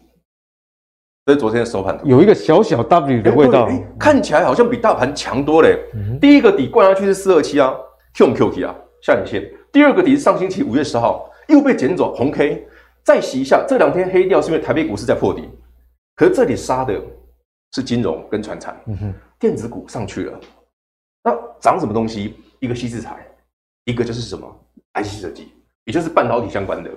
[1.27, 6.19] 这是昨天的收盘图，有一个小小 W 的味道，欸欸、看起来好像比大盘强多了、嗯。
[6.19, 7.73] 第一个底灌下去是四二七啊
[8.15, 9.49] ，Q Q T 啊，下影线。
[9.71, 12.67] 第二个底是上星期五月十号又被捡走红 K，
[13.05, 15.49] 再洗一下，这两天黑掉是因为台北股市在破底，
[16.17, 17.01] 可是这里杀的
[17.73, 18.77] 是金融跟船产。
[18.87, 19.15] 嗯哼。
[19.40, 20.38] 电子股上去了，
[21.24, 22.37] 那涨什么东西？
[22.61, 23.16] 一个矽智财，
[23.87, 24.46] 一个就是什么
[24.92, 25.48] IC 设计，
[25.87, 26.90] 也就是半导体相关的。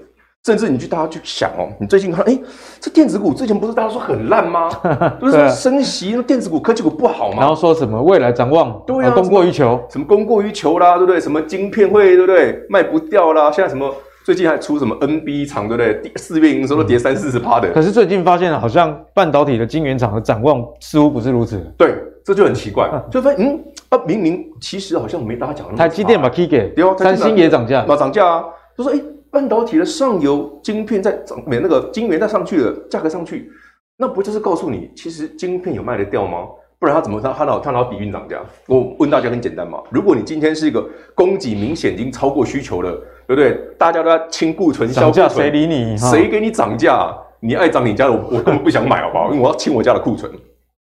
[0.45, 2.37] 甚至你去大家去想哦，你最近看，哎，
[2.81, 4.69] 这电子股之前不是大家说很烂吗？
[5.17, 7.37] 不是说升息，那电子股、科技股不好吗？
[7.39, 11.21] 然后说什么未来展望，对啊，供过于求，什么供过于求啦，对不对？
[11.21, 12.61] 什么晶片会，对不对？
[12.67, 13.95] 卖不掉啦，现在什么？
[14.23, 16.11] 最近还出什么 NB 厂，对不对？
[16.15, 17.69] 四月营收都跌三四十趴的。
[17.73, 21.59] 可是最近发现好像半导体的晶圆厂的展望似乎不是如此。
[21.77, 25.83] 对，这就很奇怪，就发现嗯啊，明明其实好像没大家讲的那么差。
[25.83, 28.45] 台积电把 K 给，三星也涨价，嘛涨价啊。
[28.77, 33.51] 就说哎，半导体的上游晶片在涨，没那个晶圆在上去了，价格上去，
[33.97, 36.47] 那不就是告诉你，其实晶片有卖得掉吗？
[36.79, 38.41] 不然他怎么他他老他老底蕴涨价？
[38.67, 40.81] 我问大家很简单嘛，如果你今天是一个
[41.13, 42.97] 供给明显已经超过需求了。
[43.35, 43.75] 对不对？
[43.77, 45.97] 大家都在清库存、销库存，谁理你？
[45.97, 47.15] 谁给你涨价？
[47.39, 49.25] 你爱涨你家的，我我根本不想买，好不好？
[49.31, 50.31] 因为我要清我家的库存。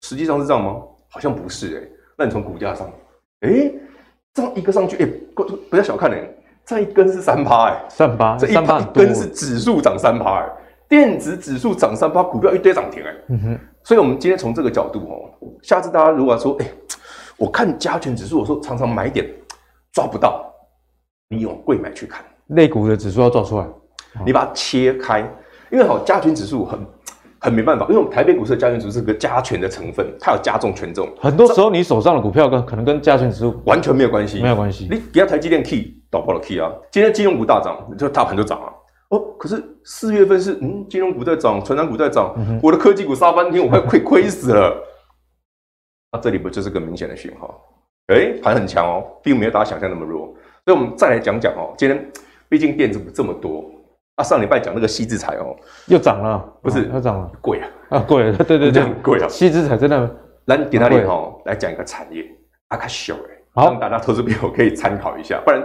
[0.03, 0.77] 实际上是这样吗？
[1.09, 1.89] 好像不是哎、欸。
[2.19, 2.87] 那你从股价上，
[3.41, 3.73] 哎，
[4.35, 5.09] 这样一个上去，哎，
[5.71, 6.29] 不要小看哎，
[6.67, 10.49] 这一根是三趴哎，三趴，这一趴一根是指数涨三趴哎，
[10.89, 13.15] 电子指数涨三趴，股票一堆涨停哎。
[13.29, 16.67] 嗯哼，所以我们今天从这个角度哦，下次大家如果说，哎，
[17.39, 19.27] 我看加权指数，我说常常买点
[19.93, 20.53] 抓不到，
[21.29, 23.67] 你往贵买去看，类股的指数要做出来，
[24.25, 25.21] 你把它切开，
[25.71, 26.79] 因为好加权指数很
[27.41, 34.87] 很没办法，因为我们台北股市的加权指数是个加权的成分，它有加重权重，很多时候你手上的股票跟可能跟加权指数完全没有关系，没有关系。
[34.91, 38.73] 你给它台积电 key 倒爆了 key 啊，今天金融股大涨，就大盘就涨了。
[39.11, 44.75] 哦，可是四月份是嗯，金融股在涨，传产股在涨，嗯、我的科技股杀翻天，我快亏亏死了。
[46.13, 47.61] 那、啊、这里不就是个明显的讯号？
[48.07, 50.27] 哎、欸，盘很强哦，并没有大家想象那么弱。
[50.65, 52.11] 所以，我们再来讲讲哦，今天
[52.53, 53.65] 毕竟电子股这么多，
[54.17, 57.69] 啊，上礼拜讲那个矽智财哦，又涨了，不是又涨了，贵啊。
[57.89, 58.83] 啊，贵 对，对对。
[58.83, 62.23] 很，贵啊，矽智财真的，来给大家哦，来讲一个产业，
[62.69, 65.63] 阿卡秀哎，让大家投资朋友可以参考一下，不然。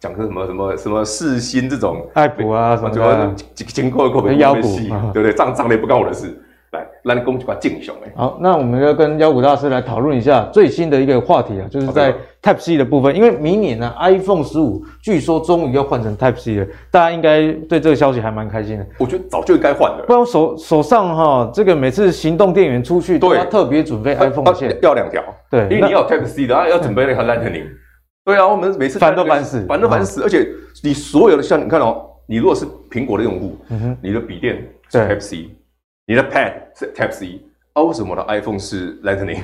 [0.00, 5.32] 讲个什么什么什么四新这种爱普啊什么的，经经过过没关系，对不对？
[5.32, 6.36] 涨涨的也不关我的事。
[6.72, 8.12] 来，来，你跟我们讲敬雄哎。
[8.16, 12.12] 好，那我们要跟妖股大师来讨论一下最新的一个话题啊，就是在
[12.44, 18.86] Type C 的部分，因为明年呢，iPhone 十五据说终于要换成 Type C 了，大家应该对这个消息还蛮开心的。
[18.98, 27.64] 我觉得早就应该换了，不然我手手上哈，这个每次行动电源出去都要特别准备 iPhone 线，要两条，对，因为你要 Type C 的，啊，要准备那个 Lightning。
[28.26, 30.46] 对啊，我们每次烦都烦死，烦都烦死，而且
[30.82, 33.56] 你所有的像你看哦，你如果是苹果的用户，
[34.02, 35.48] 你的笔电是 Type C，
[36.06, 37.40] 你的 Pad 是 Type C，
[37.72, 39.40] 啊，为什么我的 iPhone 是 Lightning？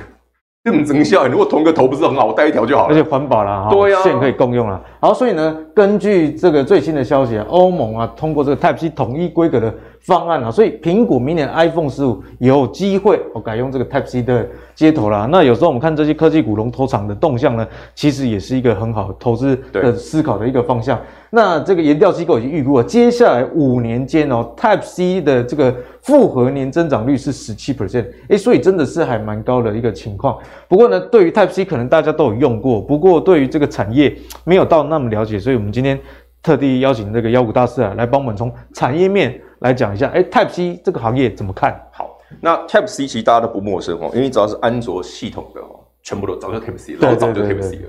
[0.62, 4.78] 这么增效，如果同个头不是很好，我带一条就好了，而且环保啦，对啊，线可以共用啦。
[5.02, 15.26] 好，所以呢，根据这个最新的消息啊，欧盟啊通过这个 Type C 统一规格的方案啊，所以苹果明年 iPhone 十五有机会哦改用这个 Type C 的接头啦。
[15.32, 21.00] 那有时候我们看这些科技股龙头厂的动向呢，其实也是一个很好投资的思考的一个方向。
[21.32, 30.36] 那这个研调机构已经预估了，接下来五年间哦，Type C 的这个复合年增长率是十七 percent，诶，所以真的是还蛮高的一个情况。
[30.66, 35.98] 不过呢，对于 Type C 可能大家都有用过，不过对于这个产业没有到那么了解，所以我们今天
[36.42, 41.80] 特地邀请这个妖股大师啊，来帮我们从产业面来讲一下，诶，Type C 这个行业怎么看？
[41.92, 47.88] 好，那 Type C 其实大家都不陌生哦，因为只要是安卓系统的哦，全部都早就 Type C 了，老早就 Type C 了，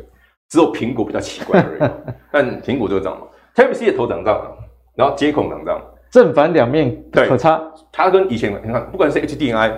[0.50, 1.92] 只有苹果比较奇怪而已。
[2.32, 3.26] 但苹果就这样嘛。
[3.56, 4.58] Type C 的头长这样，
[4.96, 7.62] 然后接孔长这样，正反两面可插。
[7.92, 9.74] 它跟以前你看，不管是 HDMI，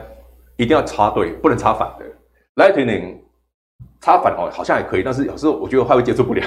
[0.57, 2.05] 一定要插对，不能插反的。
[2.55, 3.17] Lightning
[4.01, 6.43] 插反哦，好像还可以，但是有时候我觉得它会接受不了。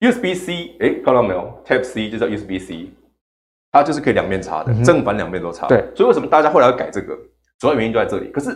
[0.00, 2.90] USB C，哎，看到没有？Type C 就叫 USB C，
[3.72, 5.66] 它就是可以两面插的，嗯、正反两面都插。
[5.66, 7.16] 对，所以为什么大家后来要改这个？
[7.58, 8.28] 主要原因就在这里。
[8.30, 8.50] 可是。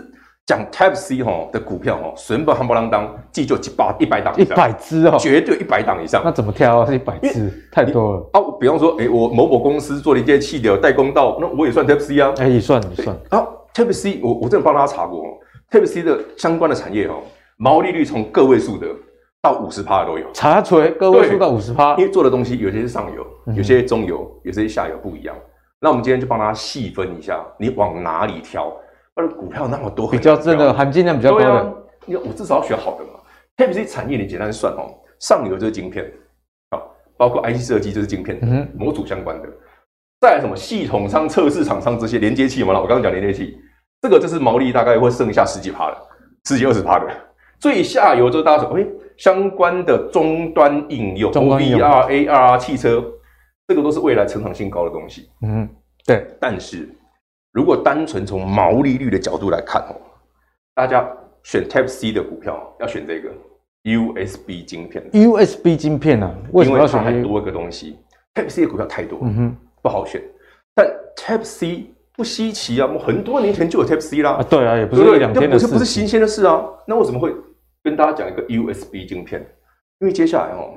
[0.45, 6.21] 讲 Type C 哈的股票哈，随便夯不啷当，记就几百一百档，一百只哦，绝对一百档以上。
[6.25, 6.87] 那怎么挑啊？
[6.87, 8.43] 是一百只，太多了啊！
[8.59, 12.35] 比方说，哎，我某某公司做了一件气流代工到，那我也算 Type C 啊？
[12.39, 13.47] 哎，也算，也算啊。
[13.73, 15.23] Type C，我我真的帮大家查过
[15.71, 17.23] ，Type C 的相关的产业哦，
[17.57, 18.89] 毛利率从个位数的
[19.43, 20.27] 到五十趴的都有。
[20.33, 25.37] 查锤个位数到五十趴，因为做的东西有些是上游，有些中游，有些下游不一样。
[25.81, 28.73] 那我们今天就帮大家细分一下，你往哪里挑？
[29.15, 31.75] 而股票那么多，比较真的含金量比较高的，啊、
[32.07, 33.21] 我至少要选好的嘛。
[33.57, 36.11] Type C 产业你简单算哦，上游就是晶片，
[37.19, 39.49] 包括 IC 设计就是晶片，嗯，模组相关的。
[40.21, 43.59] 再来什么系统商、测试厂商这些连接器嘛，我刚刚讲连接器，
[44.01, 45.97] 这个就是毛利大概会剩下十几趴的，
[46.47, 47.07] 十几二十趴的。
[47.59, 48.87] 最下游就是大家说，哎，
[49.23, 53.01] 相关的终端应用，VR、AR、汽车，
[53.69, 55.31] 这个都是未来成长性高的东西。
[55.43, 55.69] 嗯，
[56.05, 56.89] 对，但是。
[57.53, 59.95] 如果单纯从毛利率的角度来看哦，
[60.75, 61.07] 大家
[61.43, 63.29] 选 Type C 的股票要选这个
[63.85, 65.05] USB 晶片。
[65.13, 67.05] USB 晶片啊，为什么要选？
[67.05, 67.99] 很多一个东西
[68.35, 70.23] ，Type C 的股票太多，嗯哼，不好选。
[70.75, 71.85] 但 Type C
[72.17, 74.31] 不稀奇啊，我们很多年前就有 Type C 啦。
[74.31, 76.65] 啊，对啊，也不是两天的事，不是新鲜的事啊。
[76.87, 77.31] 那为什么会
[77.83, 79.41] 跟大家讲一个 USB 晶片？
[80.01, 80.75] 因为接下来哦，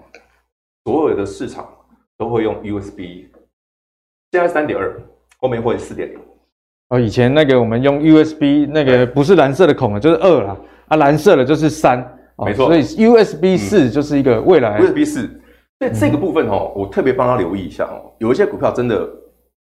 [0.84, 1.68] 所有的市场
[2.18, 3.26] 都会用 USB，
[4.32, 5.02] 现在三点二，
[5.40, 6.20] 后面会四点零。
[6.90, 11.98] 哦，以前那个我们用 USB 那个不是蓝色的孔了，就是二了啊，蓝色的就是三，
[12.38, 12.68] 没错。
[12.68, 15.28] 所以 USB 四就是一个未来 USB 四。
[15.80, 19.08] 所以这个部分哦，我特别帮他留意一下哦，有一些股票真的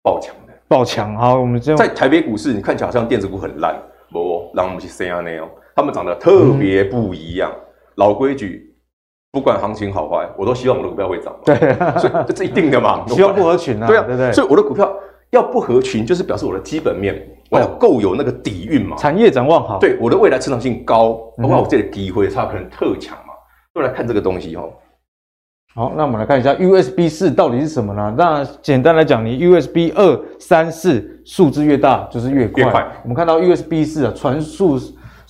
[0.02, 1.16] 爆强的，爆强。
[1.18, 3.76] 好，我们这样在台北股市，你看起来好像电子股很烂，
[4.12, 7.52] 不，让我们去 C R N 哦，他们长得特别不一样。
[7.96, 8.74] 老规矩，
[9.32, 11.36] 不管行情好坏，我都希望我的股票会涨。
[11.46, 11.56] 对，
[12.00, 13.88] 所以这是一定的嘛， 希望不合群啊。
[13.88, 14.32] 对啊，对对。
[14.32, 14.92] 所以我的股票。
[15.32, 17.16] 要不合群，就是表示我的基本面
[17.52, 23.34] 我要够有那个底蕴嘛，产业展望好，对我的未来成长性高，包括我这里机会它可能特强嘛。
[23.76, 24.74] 就来看这个东西哦，
[25.76, 28.16] 好，那我们来看一下 USB 四到底是什么呢？
[28.18, 32.64] 那简单来讲，你 USB 二、三、四数字越大就是越快。
[32.64, 32.88] 越快。
[33.04, 34.80] 我们看到 USB 四啊，传输。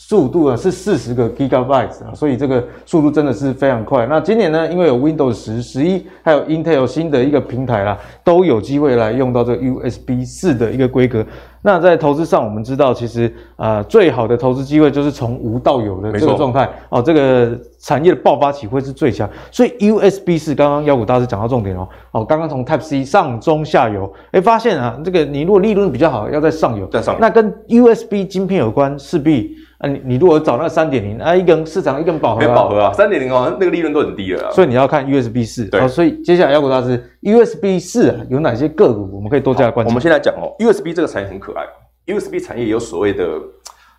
[0.01, 4.05] 速度啊是四十个 Gigabytes 啊，所以这个速度真的是非常快。
[4.05, 11.25] 那今年呢，因为有 Windows 十、十一，还有 Intel 新的一个平台啦，都有机会来用到这个 USB 四的一个规格。
[11.61, 13.27] 那在投资上，我们知道其实
[13.57, 19.29] 啊、呃，最好的投资机会就是从无到有的这个状态哦，这个产业的爆发起会是最强。
[19.51, 29.57] 所以 USB 四刚刚妖股大师讲到重点哦，哦，刚刚从 Type C 上中下游，哎，发现啊，这个你如果利润比较好，要在上游，在上游，那跟 USB 晶片有关，势必。
[29.79, 35.65] 啊，你你如果找那个三点零啊，一根市场一根饱和，没饱和啊，三点零哦，那个利润都很低了啊，所以你要看 USB 四。
[35.69, 39.89] 对，所以接下来妖股大师，USB 四啊，有哪些个股我们可以多加关注？
[39.89, 41.65] 我们现在讲哦，USB 这个产业很可爱
[42.07, 43.39] ，USB 产业有所谓的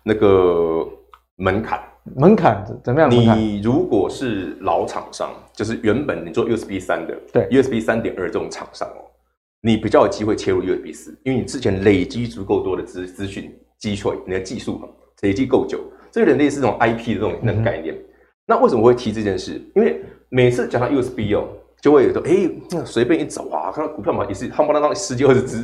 [0.03, 0.85] 那个
[1.37, 1.79] 门槛，
[2.15, 3.09] 门槛怎么样？
[3.09, 9.01] 你如果是老厂商，就是原本你做 USB 三的，对，USB 三点二这种厂商哦，
[9.63, 14.87] 你比较有机会切入 USB 四，因为你之前累积足够多的资资讯基础，你的技术嘛。
[15.21, 15.79] 累积够久，
[16.11, 17.95] 这有点类似这种 IP 的这种那个概念。
[17.95, 18.03] 嗯、
[18.45, 19.61] 那为什么我会提这件事？
[19.75, 21.47] 因为每次讲到 USB 哦，
[21.81, 22.49] 就会有说，哎，
[22.85, 25.63] 随便一找啊，看到股票嘛也是夯不啷当十几二十只。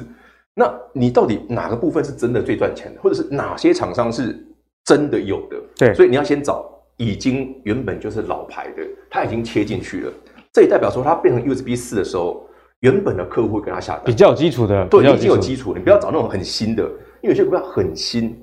[0.53, 4.35] 那你到底哪个部分是真的最赚钱的，或者是哪些厂商是
[4.85, 5.57] 真的有的？
[5.75, 10.13] 对，所以你要先找已经原本就是老牌的，他已经切进去了。
[10.51, 12.47] 这也代表说，它变成 USB 四的时候，
[12.79, 16.83] 原本的客户会跟他下单，比较有基础的，对，已经有基础，你不要找那种很新的，
[17.21, 18.35] 因为有些股票很新。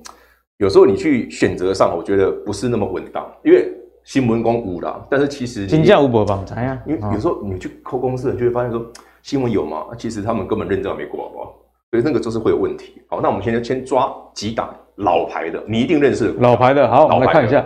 [0.59, 3.73] 有时候你去选择上，我觉得不是那么稳当，因为
[4.05, 6.81] 新闻公无啦，但是其实金价无保障呀。
[6.87, 8.85] 因为有时候你去抠公司，你就会发现说
[9.23, 9.87] 新闻有吗？
[9.99, 11.57] 其实他们根本认证没过，好不好？
[11.91, 13.03] 所以那个就是会有问题。
[13.09, 16.89] 好，那我们现在先抓几档老牌的，你一定认识的老牌的。
[16.89, 17.65] 好，我们来看一下，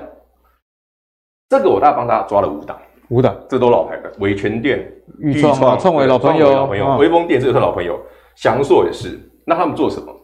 [1.48, 2.78] 这个我大概帮大家抓了五档，
[3.10, 4.90] 五档，这都老牌的，伟诠电、
[5.32, 6.66] 钰创、创维老朋友，
[6.98, 8.00] 威锋电这个是老朋友，
[8.36, 9.18] 祥硕也是。
[9.44, 10.14] 那他们做什么？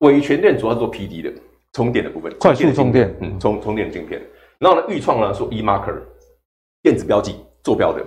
[0.00, 1.32] 伟权电主要是做 PD 的
[1.72, 4.20] 充电的部分，快速充电，嗯，充充电晶片。
[4.58, 5.94] 然后呢，钰创呢做 e-marker
[6.82, 8.04] 电子标记坐标的。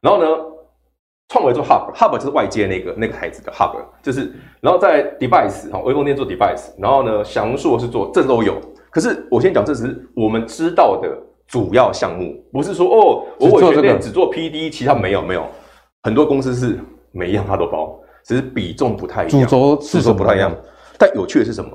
[0.00, 0.26] 然后呢，
[1.28, 4.32] 创维做 hub，hub 就是外接那个那个台子的 hub，就是。
[4.60, 6.70] 然后在 device 哈，威锋电做 device。
[6.78, 8.60] 然后呢，祥硕是做这都有。
[8.90, 11.08] 可是我先讲，这只是我们知道的
[11.46, 15.46] 主要项目，不是说哦，我伟权电只做 PD，其他没有没有。
[16.04, 16.78] 很多公司是
[17.12, 20.56] 每一样它都包，只是比重不太一样，主轴是不太一样。
[20.98, 21.70] 但有趣的是什么？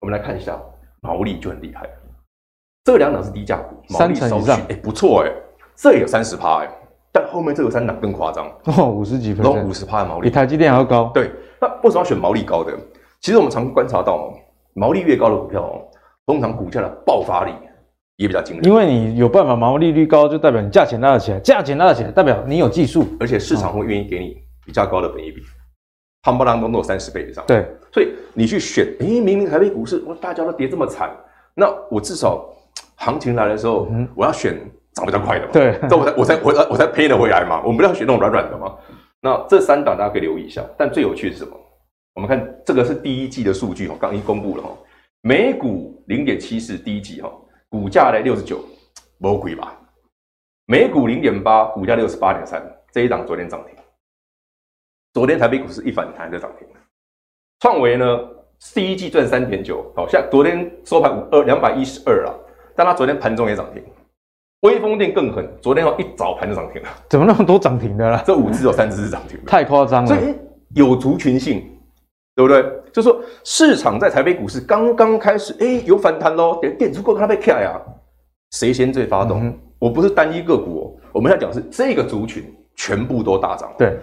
[0.00, 0.60] 我们来看一下，
[1.00, 1.88] 毛利就很厉害。
[2.84, 5.32] 这两档是低价股，毛利稍许，哎，不错哎，
[5.74, 6.68] 这也有三十趴哎。
[7.10, 11.10] 但后面这个三档更夸张哦，五十几分，都五十趴的毛利，比台积电还要高。
[11.14, 12.72] 对，那为什么要选毛利高的？
[13.20, 14.32] 其实我们常观察到，
[14.74, 15.82] 毛利越高的股票哦，
[16.26, 17.52] 通常股价的爆发力
[18.16, 18.64] 也比较惊人。
[18.64, 25.42] 因为你有办法毛利率高，就代表你价钱拉得起来，价钱拉得起来，代表你有技术，而且市场会愿意给你比较高的本益比。
[26.22, 31.10] 夯不啷当都有三十倍以上，对，所以你去选，诶、欸，明明台北股市，我大家都跌这么惨，
[31.54, 32.44] 那我至少
[32.96, 34.58] 行情来的时候，嗯、我要选
[34.92, 38.74] 涨比较快的嘛，对，这我才我才我才我才赔得回来嘛，我们不要选那种软软的嘛。
[39.20, 41.56] 那这三档大家可以留意一下，但最有趣的是什么？
[42.14, 44.70] 我们看这个是第一季的数据哈，刚一公布了哈，
[45.22, 47.30] 每股零点七四，第一季哈，
[47.68, 48.60] 股价来六十九，
[49.18, 49.76] 魔鬼吧？
[50.66, 52.60] 每股零点八，股价六十八点三，
[52.92, 53.77] 这一档昨天涨停。
[55.14, 56.74] 昨天台北股市一反弹就涨停了，
[57.60, 58.06] 创维呢，
[58.74, 62.34] 第一季赚三点九，好像昨天收盘五二两百一十二了，
[62.76, 63.82] 但它昨天盘中也涨停。
[64.62, 68.22] 威锋电更狠，昨天一早盘就涨停了，怎么那么多涨停的啦？
[68.26, 70.08] 这五只有三只是涨停的，太夸张了。
[70.08, 70.34] 所以
[70.74, 71.64] 有族群性，
[72.34, 72.64] 对不对？
[72.92, 77.80] 就说市场在台北股市刚刚开始，哎，有反弹喽，点点足够它被卡呀，
[78.50, 79.46] 谁先最发动？
[79.46, 83.96] 嗯、我不是单一个股哦，我们要讲是这个族群全部都大涨，对。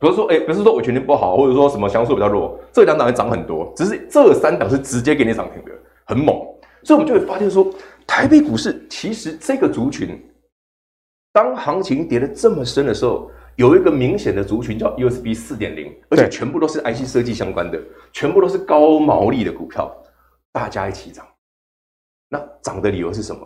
[0.00, 5.72] 比如说，哎、欸，不是说我全天不好，或者说什么强势比较弱，这两档还涨很多，只是这三档是直接给你涨停的，
[6.04, 6.36] 很猛。
[6.84, 7.68] 所以，我们就会发现说，
[8.06, 10.16] 台北股市其实这个族群，
[11.32, 17.80] 当行情跌得这么深的时候，有一个明显的族群叫 USB 四点零，而且全部都是 IC 设计相关的，
[18.12, 19.92] 全部都是高毛利的股票，
[20.52, 21.26] 大家一起涨。
[22.28, 23.40] 那涨的理由是什么？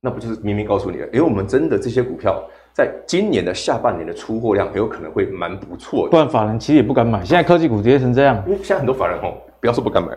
[0.00, 1.06] 那不就是明明告诉你了？
[1.08, 2.48] 因为我们真的这些股票。
[2.76, 7.24] 在今年的下半年的出货量很有可能会蛮不错的，不然法人其实也不敢买。
[7.24, 10.10] 现在科技股跌成这样，因为现在很多法人吼，不要说不敢买。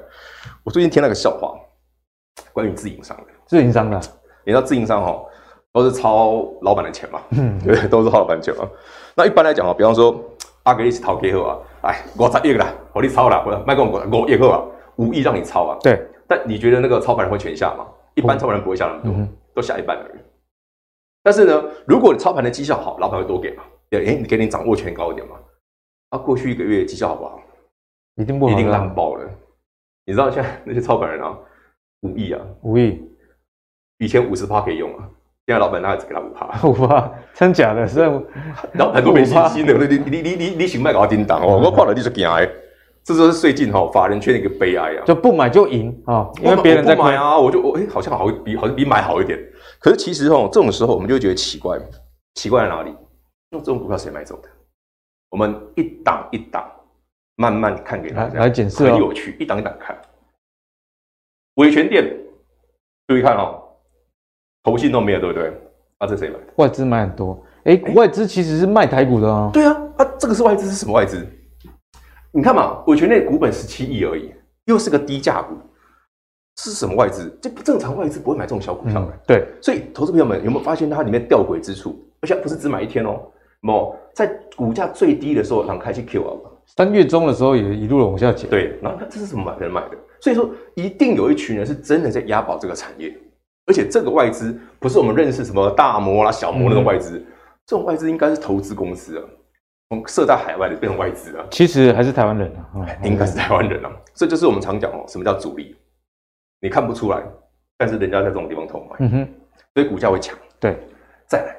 [0.65, 1.53] 我最近听了个笑话，
[2.51, 3.97] 关于自营商的，自营商的，
[4.43, 5.29] 你知道自营商吼
[5.71, 7.21] 都是抄老板的钱嘛？
[7.29, 8.67] 嗯， 对，都是抄老板钱嘛。
[9.15, 10.21] 那一般来讲啊，比方说
[10.63, 14.61] 阿格力是逃给后啊，哎，我十亿啦，我你抄啦，或者卖给我五亿后啊，
[14.97, 15.77] 五亿让你抄啊。
[15.81, 17.85] 对，但你觉得那个操盘人会全下吗？
[18.15, 20.19] 一般操盘人不会下那么多，嗯、都下一半而已。
[21.23, 23.63] 但是呢，如果你操盘的绩效好，老板会多给嘛？
[23.89, 25.35] 对，哎，你给你掌握权高一点嘛？
[26.09, 27.39] 啊，过去一个月绩效好不好？
[28.15, 29.29] 一定不好，一定烂爆了。
[30.05, 31.37] 你知道现在 那些操盘人啊，
[32.01, 33.01] 五亿啊，五亿，
[33.99, 35.07] 以前五十趴可以用啊，
[35.45, 37.85] 现在老板那只给他五趴， 五趴，真假的？
[37.87, 37.99] 是，
[38.73, 39.73] 老板都没信心的。
[39.87, 42.49] 你你你你你行卖搞叮当哦，我看了你就惊哎，
[43.03, 49.37] 这就是最近哈法人圈的一个悲哀啊，就不买就赢啊，因为别人在买啊，我就我哎，好像好比好像比买好一点。
[49.79, 51.79] 可是其实哦，这种时候我们就会觉得奇怪，
[52.35, 52.93] 奇怪在哪里？
[53.49, 54.49] 那这种股票谁买走的？
[55.29, 56.69] 我们一档一档。
[57.41, 59.97] 慢慢看给大家来检视，很有趣，一档一档看。
[61.53, 62.03] 维权店，
[63.07, 63.63] 注意看哦，
[64.61, 65.47] 投信都没有，对不对？
[65.99, 66.53] 啊，这谁买的？
[66.57, 67.41] 外资买很多。
[67.63, 69.49] 哎、欸，外资其实是卖台股的哦。
[69.53, 71.25] 对啊，啊，这个是外资是什么外资？
[72.33, 74.33] 你看嘛，伟诠电股本十七亿而已，
[74.65, 75.55] 又是个低价股，
[76.61, 77.33] 是什么外资？
[77.41, 79.19] 这不正常，外资不会买这种小股票的、嗯。
[79.25, 81.97] 对，所以投资朋友们有没有发现它里面吊诡之处？
[82.21, 83.21] 而且不是只买一天哦，
[83.61, 86.31] 某在股价最低的时候，让开去 Q 啊。
[86.75, 89.97] 三月中的时候也一路往下减，对，然后这是什么买人买的？
[90.19, 93.15] 所以说一定有一群人是真的在押宝这个产业，
[93.65, 97.25] 而且这个外资不是我们认识什么大摩啦、小摩那种外资，嗯、
[97.65, 99.23] 这种外资应该是投资公司啊，
[99.89, 105.73] 从设在海外的变成外资啊，其实还是台湾人啊，应该是台湾人啊，这就是我们常讲哦，什么叫主力？
[106.61, 107.23] 你看不出来，
[107.77, 109.27] 但是人家在这种地方投买，嗯哼，
[109.73, 110.37] 所以股价会强。
[110.59, 110.77] 对，
[111.27, 111.55] 再来，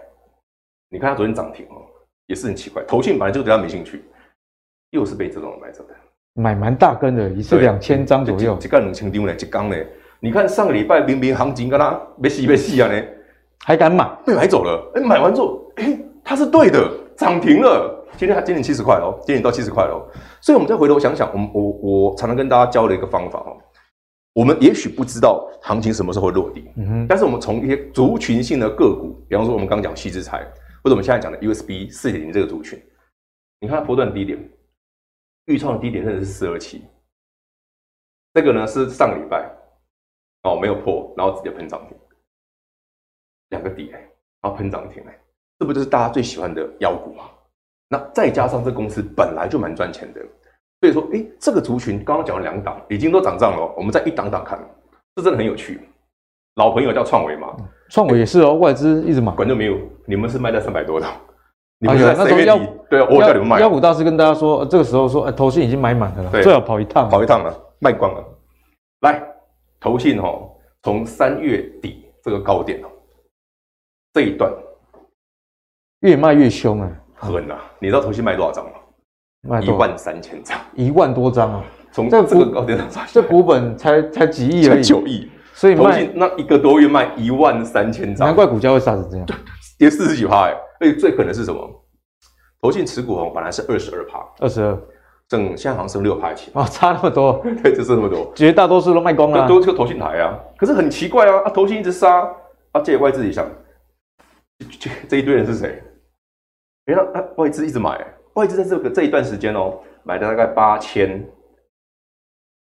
[0.88, 1.82] 你看它昨天涨停哦，
[2.26, 4.04] 也是很奇怪，投信本来就对它没兴趣。
[4.90, 5.94] 又是被这种买走的，
[6.34, 8.56] 买蛮大根的，一是两千张左右。
[8.60, 9.76] 这个两千张呢，一缸呢？
[10.18, 13.02] 你看上个礼拜明明行情跟他没戏没戏啊呢，
[13.64, 14.04] 还敢买？
[14.26, 14.92] 被买走了。
[14.96, 18.04] 哎，买完之后，哎，它是对的，涨停了。
[18.16, 20.10] 今天还今年七十块哦，今年到七十块了。
[20.40, 23.56] 所以，我们再回头想想，我们我我常常跟大家教的一个方法哦，
[24.40, 30.42] 我们也许不知道行情什么时候会落地，嗯哼，但是我们从一些族群性的个股，比方说我们刚刚讲矽智财，
[30.82, 32.82] 或者我们现在讲的 USB 四点零这个族群，
[33.60, 34.38] 你看它波段低点。
[35.44, 36.82] 预创的低点甚至是四二七，
[38.32, 39.50] 这个呢是上个礼拜
[40.44, 41.94] 哦没有破，然后直接喷涨停，
[43.50, 43.98] 两个底哎，
[44.40, 45.20] 然后喷涨停哎，
[45.58, 47.24] 这不就是大家最喜欢的妖股吗？
[47.88, 50.24] 那再加上这公司本来就蛮赚钱的，
[50.80, 54.58] 所以说哎，这个族群刚刚讲了两档已经都涨涨了，我们再一档档看，
[55.14, 55.80] 这真的很有趣。
[56.56, 57.54] 老朋友叫创维嘛，
[57.90, 61.06] 创维也是哦，外资一直买，管就没有，你们是卖在三百多的。
[61.82, 62.58] 你们在那时候要
[62.90, 63.60] 对啊，我叫你们卖。
[63.60, 68.24] 妖股大师跟大家说，这个时候说，哎，投信已经买满了，最好跑一趟，跑一趟了，卖光了。
[69.00, 69.22] 来，
[69.78, 70.50] 投信哦，
[70.82, 72.88] 从三月底这个高点哦，
[74.12, 74.52] 这一段
[76.00, 77.58] 越卖越凶啊，狠啊！
[77.78, 78.64] 你知道投信卖多少张
[79.62, 81.64] 一万三千张，一万多张啊！
[81.92, 89.26] 从这个高点上，这股本才才几亿而已，九亿，所以投信那一个多月卖一万三千张，难怪股价会杀成这样，
[89.78, 90.56] 跌四十几趴哎。
[90.78, 91.60] 所以最可能是什么？
[92.60, 94.78] 投信持股哦，本来是二十二趴，二十二，
[95.28, 96.50] 整现在好像剩六趴起。
[96.54, 100.38] 哦，差那么多， 对，就剩那么多，绝大多数都卖光了，都是个投信台啊。
[100.56, 102.20] 可是很奇怪啊，啊，投信一直杀
[102.72, 103.46] 啊，这外资一想，
[104.78, 105.82] 这这一堆人是谁？
[106.86, 107.98] 哎，那外资一直买，
[108.40, 111.22] 外资在这个这一段时间哦，买了大概八千，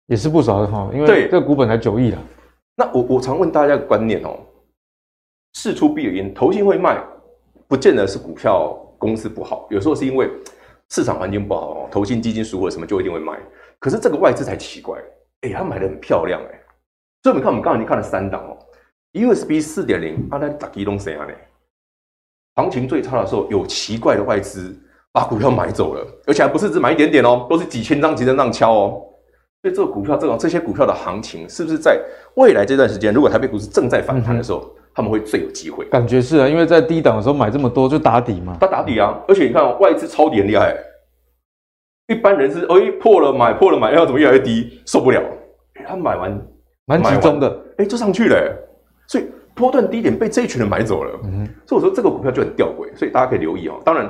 [0.09, 2.23] 也是不少的哈，因为这个股本才九亿啊。
[2.77, 4.39] 那我我常问大家个观念哦，
[5.55, 7.03] 事出必有因，投信会卖。
[7.67, 10.31] 不见得是股票公司不好，有时候是因为
[10.91, 13.41] 市场环境不好哦，投信基金赎回什么就一定会卖。
[13.79, 15.03] 可是这个外资才奇怪，
[15.41, 16.61] 哎，他买的很漂亮哎。
[17.23, 18.59] 所以我们看，我们刚才已经看了三档哦
[19.15, 21.19] ，USB 四点零，阿兰打机动谁？
[22.57, 24.79] 行情最差的时候，有奇怪的外资
[25.15, 29.01] 把股票买走了，而且还不是只买一点点哦，都是几千张几千张敲哦。
[29.63, 31.99] 所以这个股票，这种这些股票的行情，是不是在
[32.35, 34.59] 未来这段时间，如果台北股市正在反弹的时候？
[34.59, 38.57] 嗯他们会最有机会，感觉是啊，因为在低档的时候买这么多就打底嘛。
[38.61, 40.73] 他打底啊，而且你看外资抄底很厉害，
[42.07, 45.21] 一般人是哎破了买破了买，要怎么越来越低受不了？
[45.85, 46.41] 他买完
[46.87, 48.57] 蛮集中的，哎就上去了，
[49.09, 51.11] 所以波段低点被这一群人买走了。
[51.25, 53.81] 嗯，所以我说这个股票就很吊诡，所以大家可以留意哦。
[53.85, 54.09] 当然，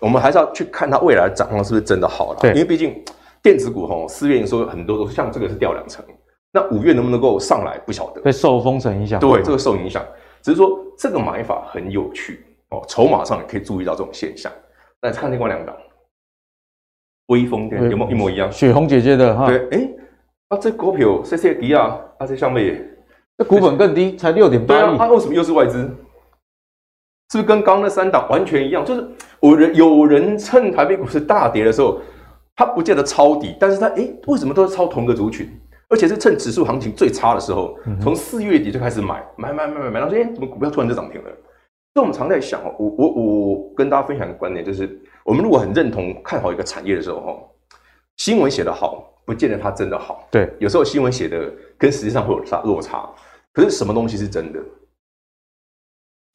[0.00, 2.38] 我们还是要去看它未来的展望是不是真的好了。
[2.40, 3.02] 对，因为毕竟
[3.42, 6.04] 电子股吼四月营收很多都像这个是掉两成，
[6.52, 9.18] 那五月能不能够上来不晓得，被受封城影响。
[9.20, 10.04] 对，这个受影响。
[10.42, 14.52] 只是说这个买法很有趣哦，筹码上也可以注意到这种现象。
[15.02, 15.74] 来看另外两档，
[17.26, 18.50] 威锋电有没有一模一样？
[18.52, 19.88] 雪红姐姐的哈，对，哎，
[20.48, 22.96] 啊这股票谢谢低啊，啊这上面
[23.36, 25.90] 这股本更低，才六点八亿，它为什么又是外资？
[27.30, 28.84] 是不是跟刚刚那三档完全一样？
[28.84, 29.08] 就是
[29.40, 32.00] 有人有人趁台北股市大跌的时候，
[32.54, 35.48] 他不见得抄底，但是他哎，为什么都是抄同个族群？
[35.88, 41.30] 而且是趁指数行情最差的时候，从四月底就开始买，买买买买买，然后说，哎，怎么股票突然就涨停了？
[41.94, 47.36] 所以我们常在想哦，我我我跟大家分享一个观点，就是我们如果很认同看好一个产业的时候，哈，
[48.16, 50.26] 新闻写得好，不见得它真的好。
[50.30, 53.08] 对，有时候新闻写的跟实际上会有差落差。
[53.52, 54.58] 可是什么东西是真的？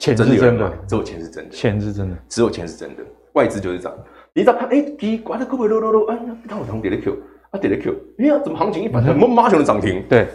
[0.02, 3.04] 钱是真的，只有钱是真的，钱是真的，只有钱是真的。
[3.34, 3.96] 外资就是这样，
[4.34, 7.16] 你只要看，哎，奇怪的，股票落落落，哎呀，看我涨跌的 Q，
[7.52, 10.04] 啊跌的 Q，哎呀，怎么行情一反弹，马上就涨停？
[10.10, 10.28] 对，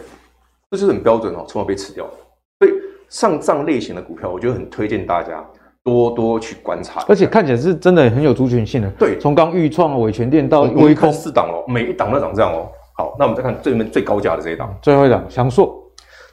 [0.71, 2.11] 这就是很标准哦，筹码被吃掉了。
[2.59, 2.71] 所以
[3.09, 5.45] 上这样类型的股票，我觉得很推荐大家
[5.83, 8.89] 多多去观察，而且看起来是真的很有族群性的。
[8.91, 12.71] 对，从刚钰创、伟全电到微空四档哦，每一档都涨这样哦。
[12.95, 15.77] 好，那我们再看最里面最高价的这一档，最后一档翔硕，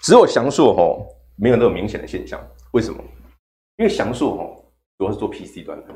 [0.01, 1.05] 只有翔硕哦，
[1.37, 2.99] 没有那么明显的现象，为什么？
[3.77, 4.65] 因为翔硕哦，
[4.99, 5.95] 主要是做 PC 端的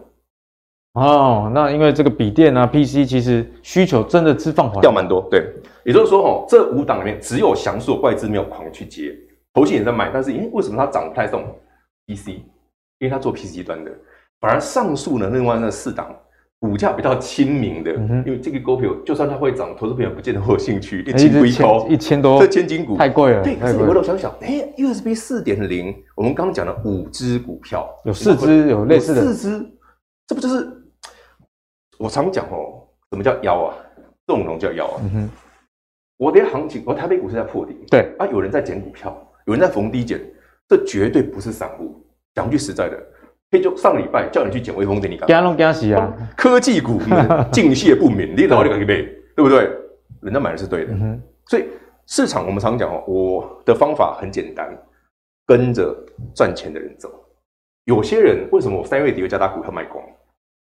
[0.94, 1.50] 哦。
[1.54, 5.26] 那因为这个笔电啊，PC 其实需求真的是放缓掉蛮多。
[5.30, 5.52] 对，
[5.84, 9.16] 也就是说哦，这五档里面只有翔硕外资没有狂去接，
[9.54, 11.44] 头信也在买，但是诶为什么它涨不太动
[12.06, 12.28] ？PC，
[12.98, 13.92] 因为它做 PC 端的，
[14.40, 16.14] 反而上述呢，另外那四档
[16.60, 23.44] 股价比较亲民的，嗯、因为这个股票就算它会涨，投资朋友不见得会有兴趣，一千多，一千多，这千金股太贵了。
[23.44, 29.70] 对，可是你回头想想，哎，USB 四点零，我们刚刚讲的五只股票，有四只有类似的，四只，
[30.26, 30.68] 这不就是
[31.96, 32.82] 我常讲哦？
[33.12, 33.76] 什么叫妖啊？
[34.26, 35.00] 这种东西叫妖啊。
[35.04, 35.30] 嗯哼，
[36.16, 40.20] 我的行情，我台北股市在破底，对啊，有人在捡股票，有人在逢低捡，
[40.68, 42.04] 这绝对不是散户。
[42.34, 43.00] 讲句实在的。
[43.50, 45.34] 嘿，就上礼拜叫你去捡微风电，你干嘛？
[45.34, 46.14] 惊拢惊死啊！
[46.36, 47.00] 科技股
[47.50, 49.70] 敬谢不敏， 你老这个一倍，对不对？
[50.20, 51.64] 人家买的是对的，嗯、哼所以
[52.06, 54.68] 市场我们常讲哦，我的方法很简单，
[55.46, 55.96] 跟着
[56.34, 57.08] 赚钱的人走。
[57.84, 60.04] 有些人为什么我三月底会加大股票卖光？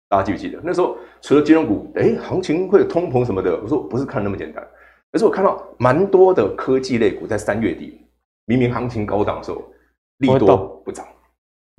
[0.07, 0.59] 大家记不记得？
[0.63, 4.65] 那时候除了金融股，哎，行情会有通膨什么的，我说不是看那么简单，
[5.11, 7.99] 而是我看到蛮多的科技类股在三月底
[8.45, 9.61] 明明行情高档的时候，
[10.19, 11.05] 利多不涨。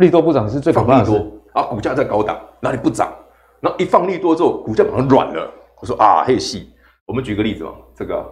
[0.00, 1.04] 利多不涨是最可怕的。
[1.04, 3.12] 放利多啊，股价在高档，哪里不涨？
[3.60, 5.48] 然后一放利多之后，股价马上软了。
[5.80, 6.70] 我说啊，嘿戏。
[7.06, 8.24] 我们举个例子嘛，这个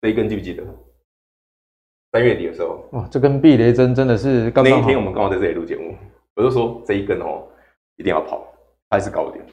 [0.00, 0.62] 这一根记不记得？
[2.12, 5.94] 三月底的时候，哇，这根避雷针真的是那一天我们刚好在这里录节目，
[6.34, 7.42] 我就说这一根哦，
[7.96, 8.46] 一定要跑，
[8.90, 9.44] 还是高点。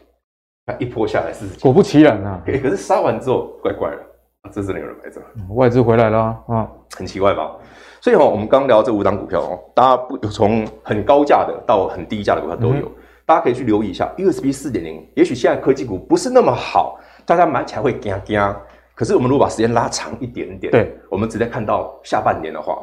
[0.66, 2.42] 它一波下来四十，果不其然啊。
[2.46, 3.98] 可是杀完之后，怪怪的，
[4.42, 5.22] 啊、这真的有人买着。
[5.54, 7.56] 外资回来了啊，很奇怪吧？
[8.04, 12.92] 所以哈，我们刚聊这五档股票哦，大家不从很高价的到很低价的股票都有，嗯、
[13.26, 14.14] 大家可以去留意一下。
[14.18, 18.56] USB 四点零，也许现在科技股不是那么好，大家买起来会惊惊。
[18.94, 22.78] 可是我们如果把时间拉长一点点，对，我们直接看到下半年的话，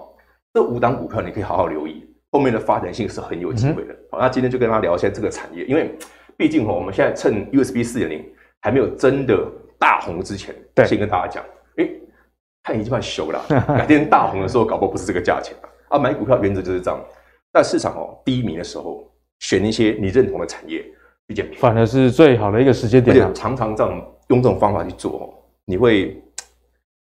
[0.55, 2.03] 这五档股票你可以好好留意，
[2.33, 3.95] 后面的发展性是很有机会的。
[4.11, 5.95] 好、那今天就跟大家聊一下这个产业，因为
[6.35, 8.25] 毕竟哈，我们现在趁 USB 四点零
[8.62, 9.37] 还没有真的
[9.79, 11.45] 大红之前，对，先跟大家讲，
[12.71, 15.57] 诶看已经快熟了， 改天大红的时候，搞不好不是这个价钱
[15.89, 15.99] 啊！
[15.99, 17.01] 买股票原则就是这样，
[17.53, 19.05] 在市场哦低迷的时候，
[19.41, 20.85] 选一些你认同的产业
[21.29, 23.16] 去捡，反而是最好的一个时间点。
[23.16, 23.93] 而且常常这样
[24.29, 26.23] 用这种方法去做，你会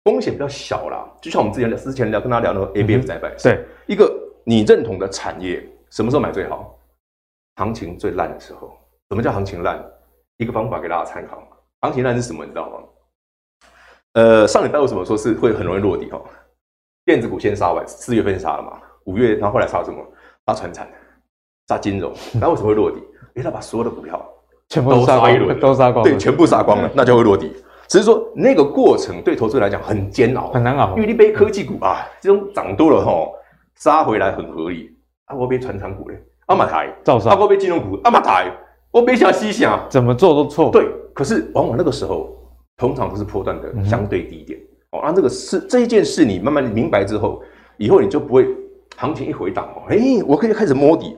[0.04, 1.08] 风险比较小啦。
[1.22, 4.12] 就像我们之前聊之前聊跟他聊那个 ABF 载板，对一个
[4.44, 6.76] 你认同的产业，什么时候买最好？
[7.56, 8.72] 行情最烂的时候。
[9.10, 9.80] 什么叫行情烂？
[10.38, 11.48] 一个方法给大家参考。
[11.82, 12.44] 行情烂是什么？
[12.44, 12.78] 你知道吗？
[14.14, 16.22] 呃，上礼拜为什么说是会很容易落底哈？
[17.04, 18.74] 电子股先杀完，四月份杀了嘛，
[19.06, 19.98] 五月，然后后来杀什么？
[20.46, 20.88] 杀传产，
[21.68, 22.98] 杀金融， 然后为什么会落底？
[22.98, 24.24] 因为他把所有的股票
[24.70, 27.52] 全部都杀一轮，都杀光，对，全部杀光了，那就会落底。
[27.88, 33.28] 只是说那个过程对投资人来讲很煎熬，很难熬，因为你被科技股啊，这种涨多了哈，
[33.76, 34.96] 杀回来很合理。
[35.26, 38.52] 啊，我被传产股嘞，阿玛台照杀；啊，我被金融股，阿玛台，
[38.92, 40.70] 我背小西想，怎么做都错。
[40.70, 42.30] 对，可是往往那个时候。
[42.78, 47.42] 通常都是破段的相对低点、嗯、哦，那这个事这一件事，你慢慢明白之后，
[47.78, 48.48] 以后你就不会
[48.98, 49.98] 行情一回档哦，哎，
[50.28, 51.18] 我可以开始摸底，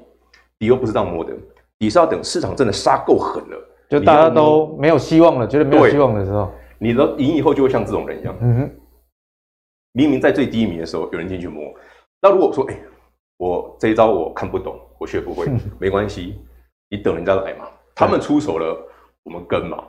[0.59, 1.33] 底又不是这样摸的，
[1.79, 3.57] 底是要等市场真的杀够狠了，
[3.89, 8.71] 就大家都没有希望了，觉得没有希望的时候，你的赢以后就会像这种人一样，嗯哼，
[9.93, 11.63] 明明在最低迷的时候有人进去摸，
[12.21, 12.77] 那如果说哎，
[13.37, 16.35] 我这一招我看不懂，我学不会，嗯、 没关系，
[16.89, 18.77] 你等人家来嘛，他们出手了，
[19.23, 19.83] 我们跟嘛。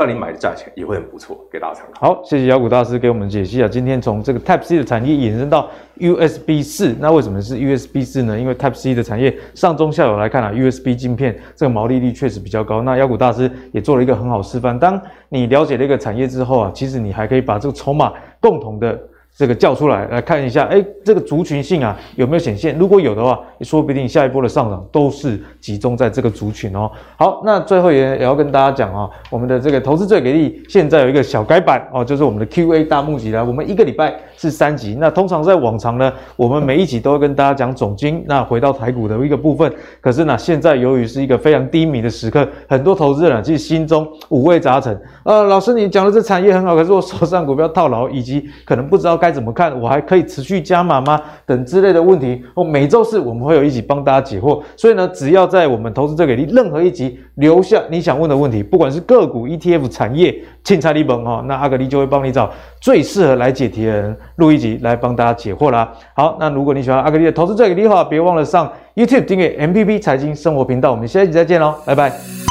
[0.00, 2.14] 那你买的价钱也会很不错，给大家参考。
[2.14, 3.68] 好，谢谢妖股大师给我们解析啊。
[3.68, 5.68] 今天从这个 Type C 的产业延伸到
[5.98, 8.38] USB 四，那为什么是 USB 四呢？
[8.38, 12.80] 因为 Type C 的产业上中下游来看啊，USB 镜片这个毛利率确实比较高。
[12.82, 14.78] 那妖股大师也做了一个很好示范。
[14.78, 18.96] 当你了解了一个产业之后啊，其实你还可以把这个筹码共同的
[19.38, 22.76] 这个叫出来来看一下，哎，这个族群性啊有没有显现？
[22.76, 26.90] 如果有的话，说不定下一波的上涨都是集中在这个族群哦。
[27.16, 33.44] 好，那最后也也要跟大家讲啊，我们的这个投资最给力现在有一个小改版哦，就是我们的 Q&A 大募集了。
[33.44, 39.72] 我们一个礼拜是三集，那通常在往常呢，我们每一集都会跟大家讲总经，那回到台股的一个部分。
[40.00, 45.00] 可是呢，现在由于是一个非常低迷的时刻，很多投资人啊，其实心中五味杂陈。
[45.22, 49.27] 呃，老师你讲的这产业很好，可是我手上股票套牢，以及可能不知道该。
[49.28, 49.78] 该怎么看？
[49.78, 51.20] 我还可以持续加码吗？
[51.44, 54.62] 等之类的问题，哦，每周四我们会有一集帮大家解惑。
[54.74, 62.50] 所以呢，只要在我们投资最给力任何一集留下你想问的问题，不管是个股、ETF、产业、青菜、利本哈，那阿格力就会帮你找
[62.80, 65.92] 最适合来解题的人录一集来帮大家解惑啦。
[66.14, 70.90] 好，那如果你喜欢阿格力的投资这给力的话，别忘了上 YouTube 订阅 MPP 财经生活频道。
[70.90, 72.47] 我们下一集再见喽，拜拜。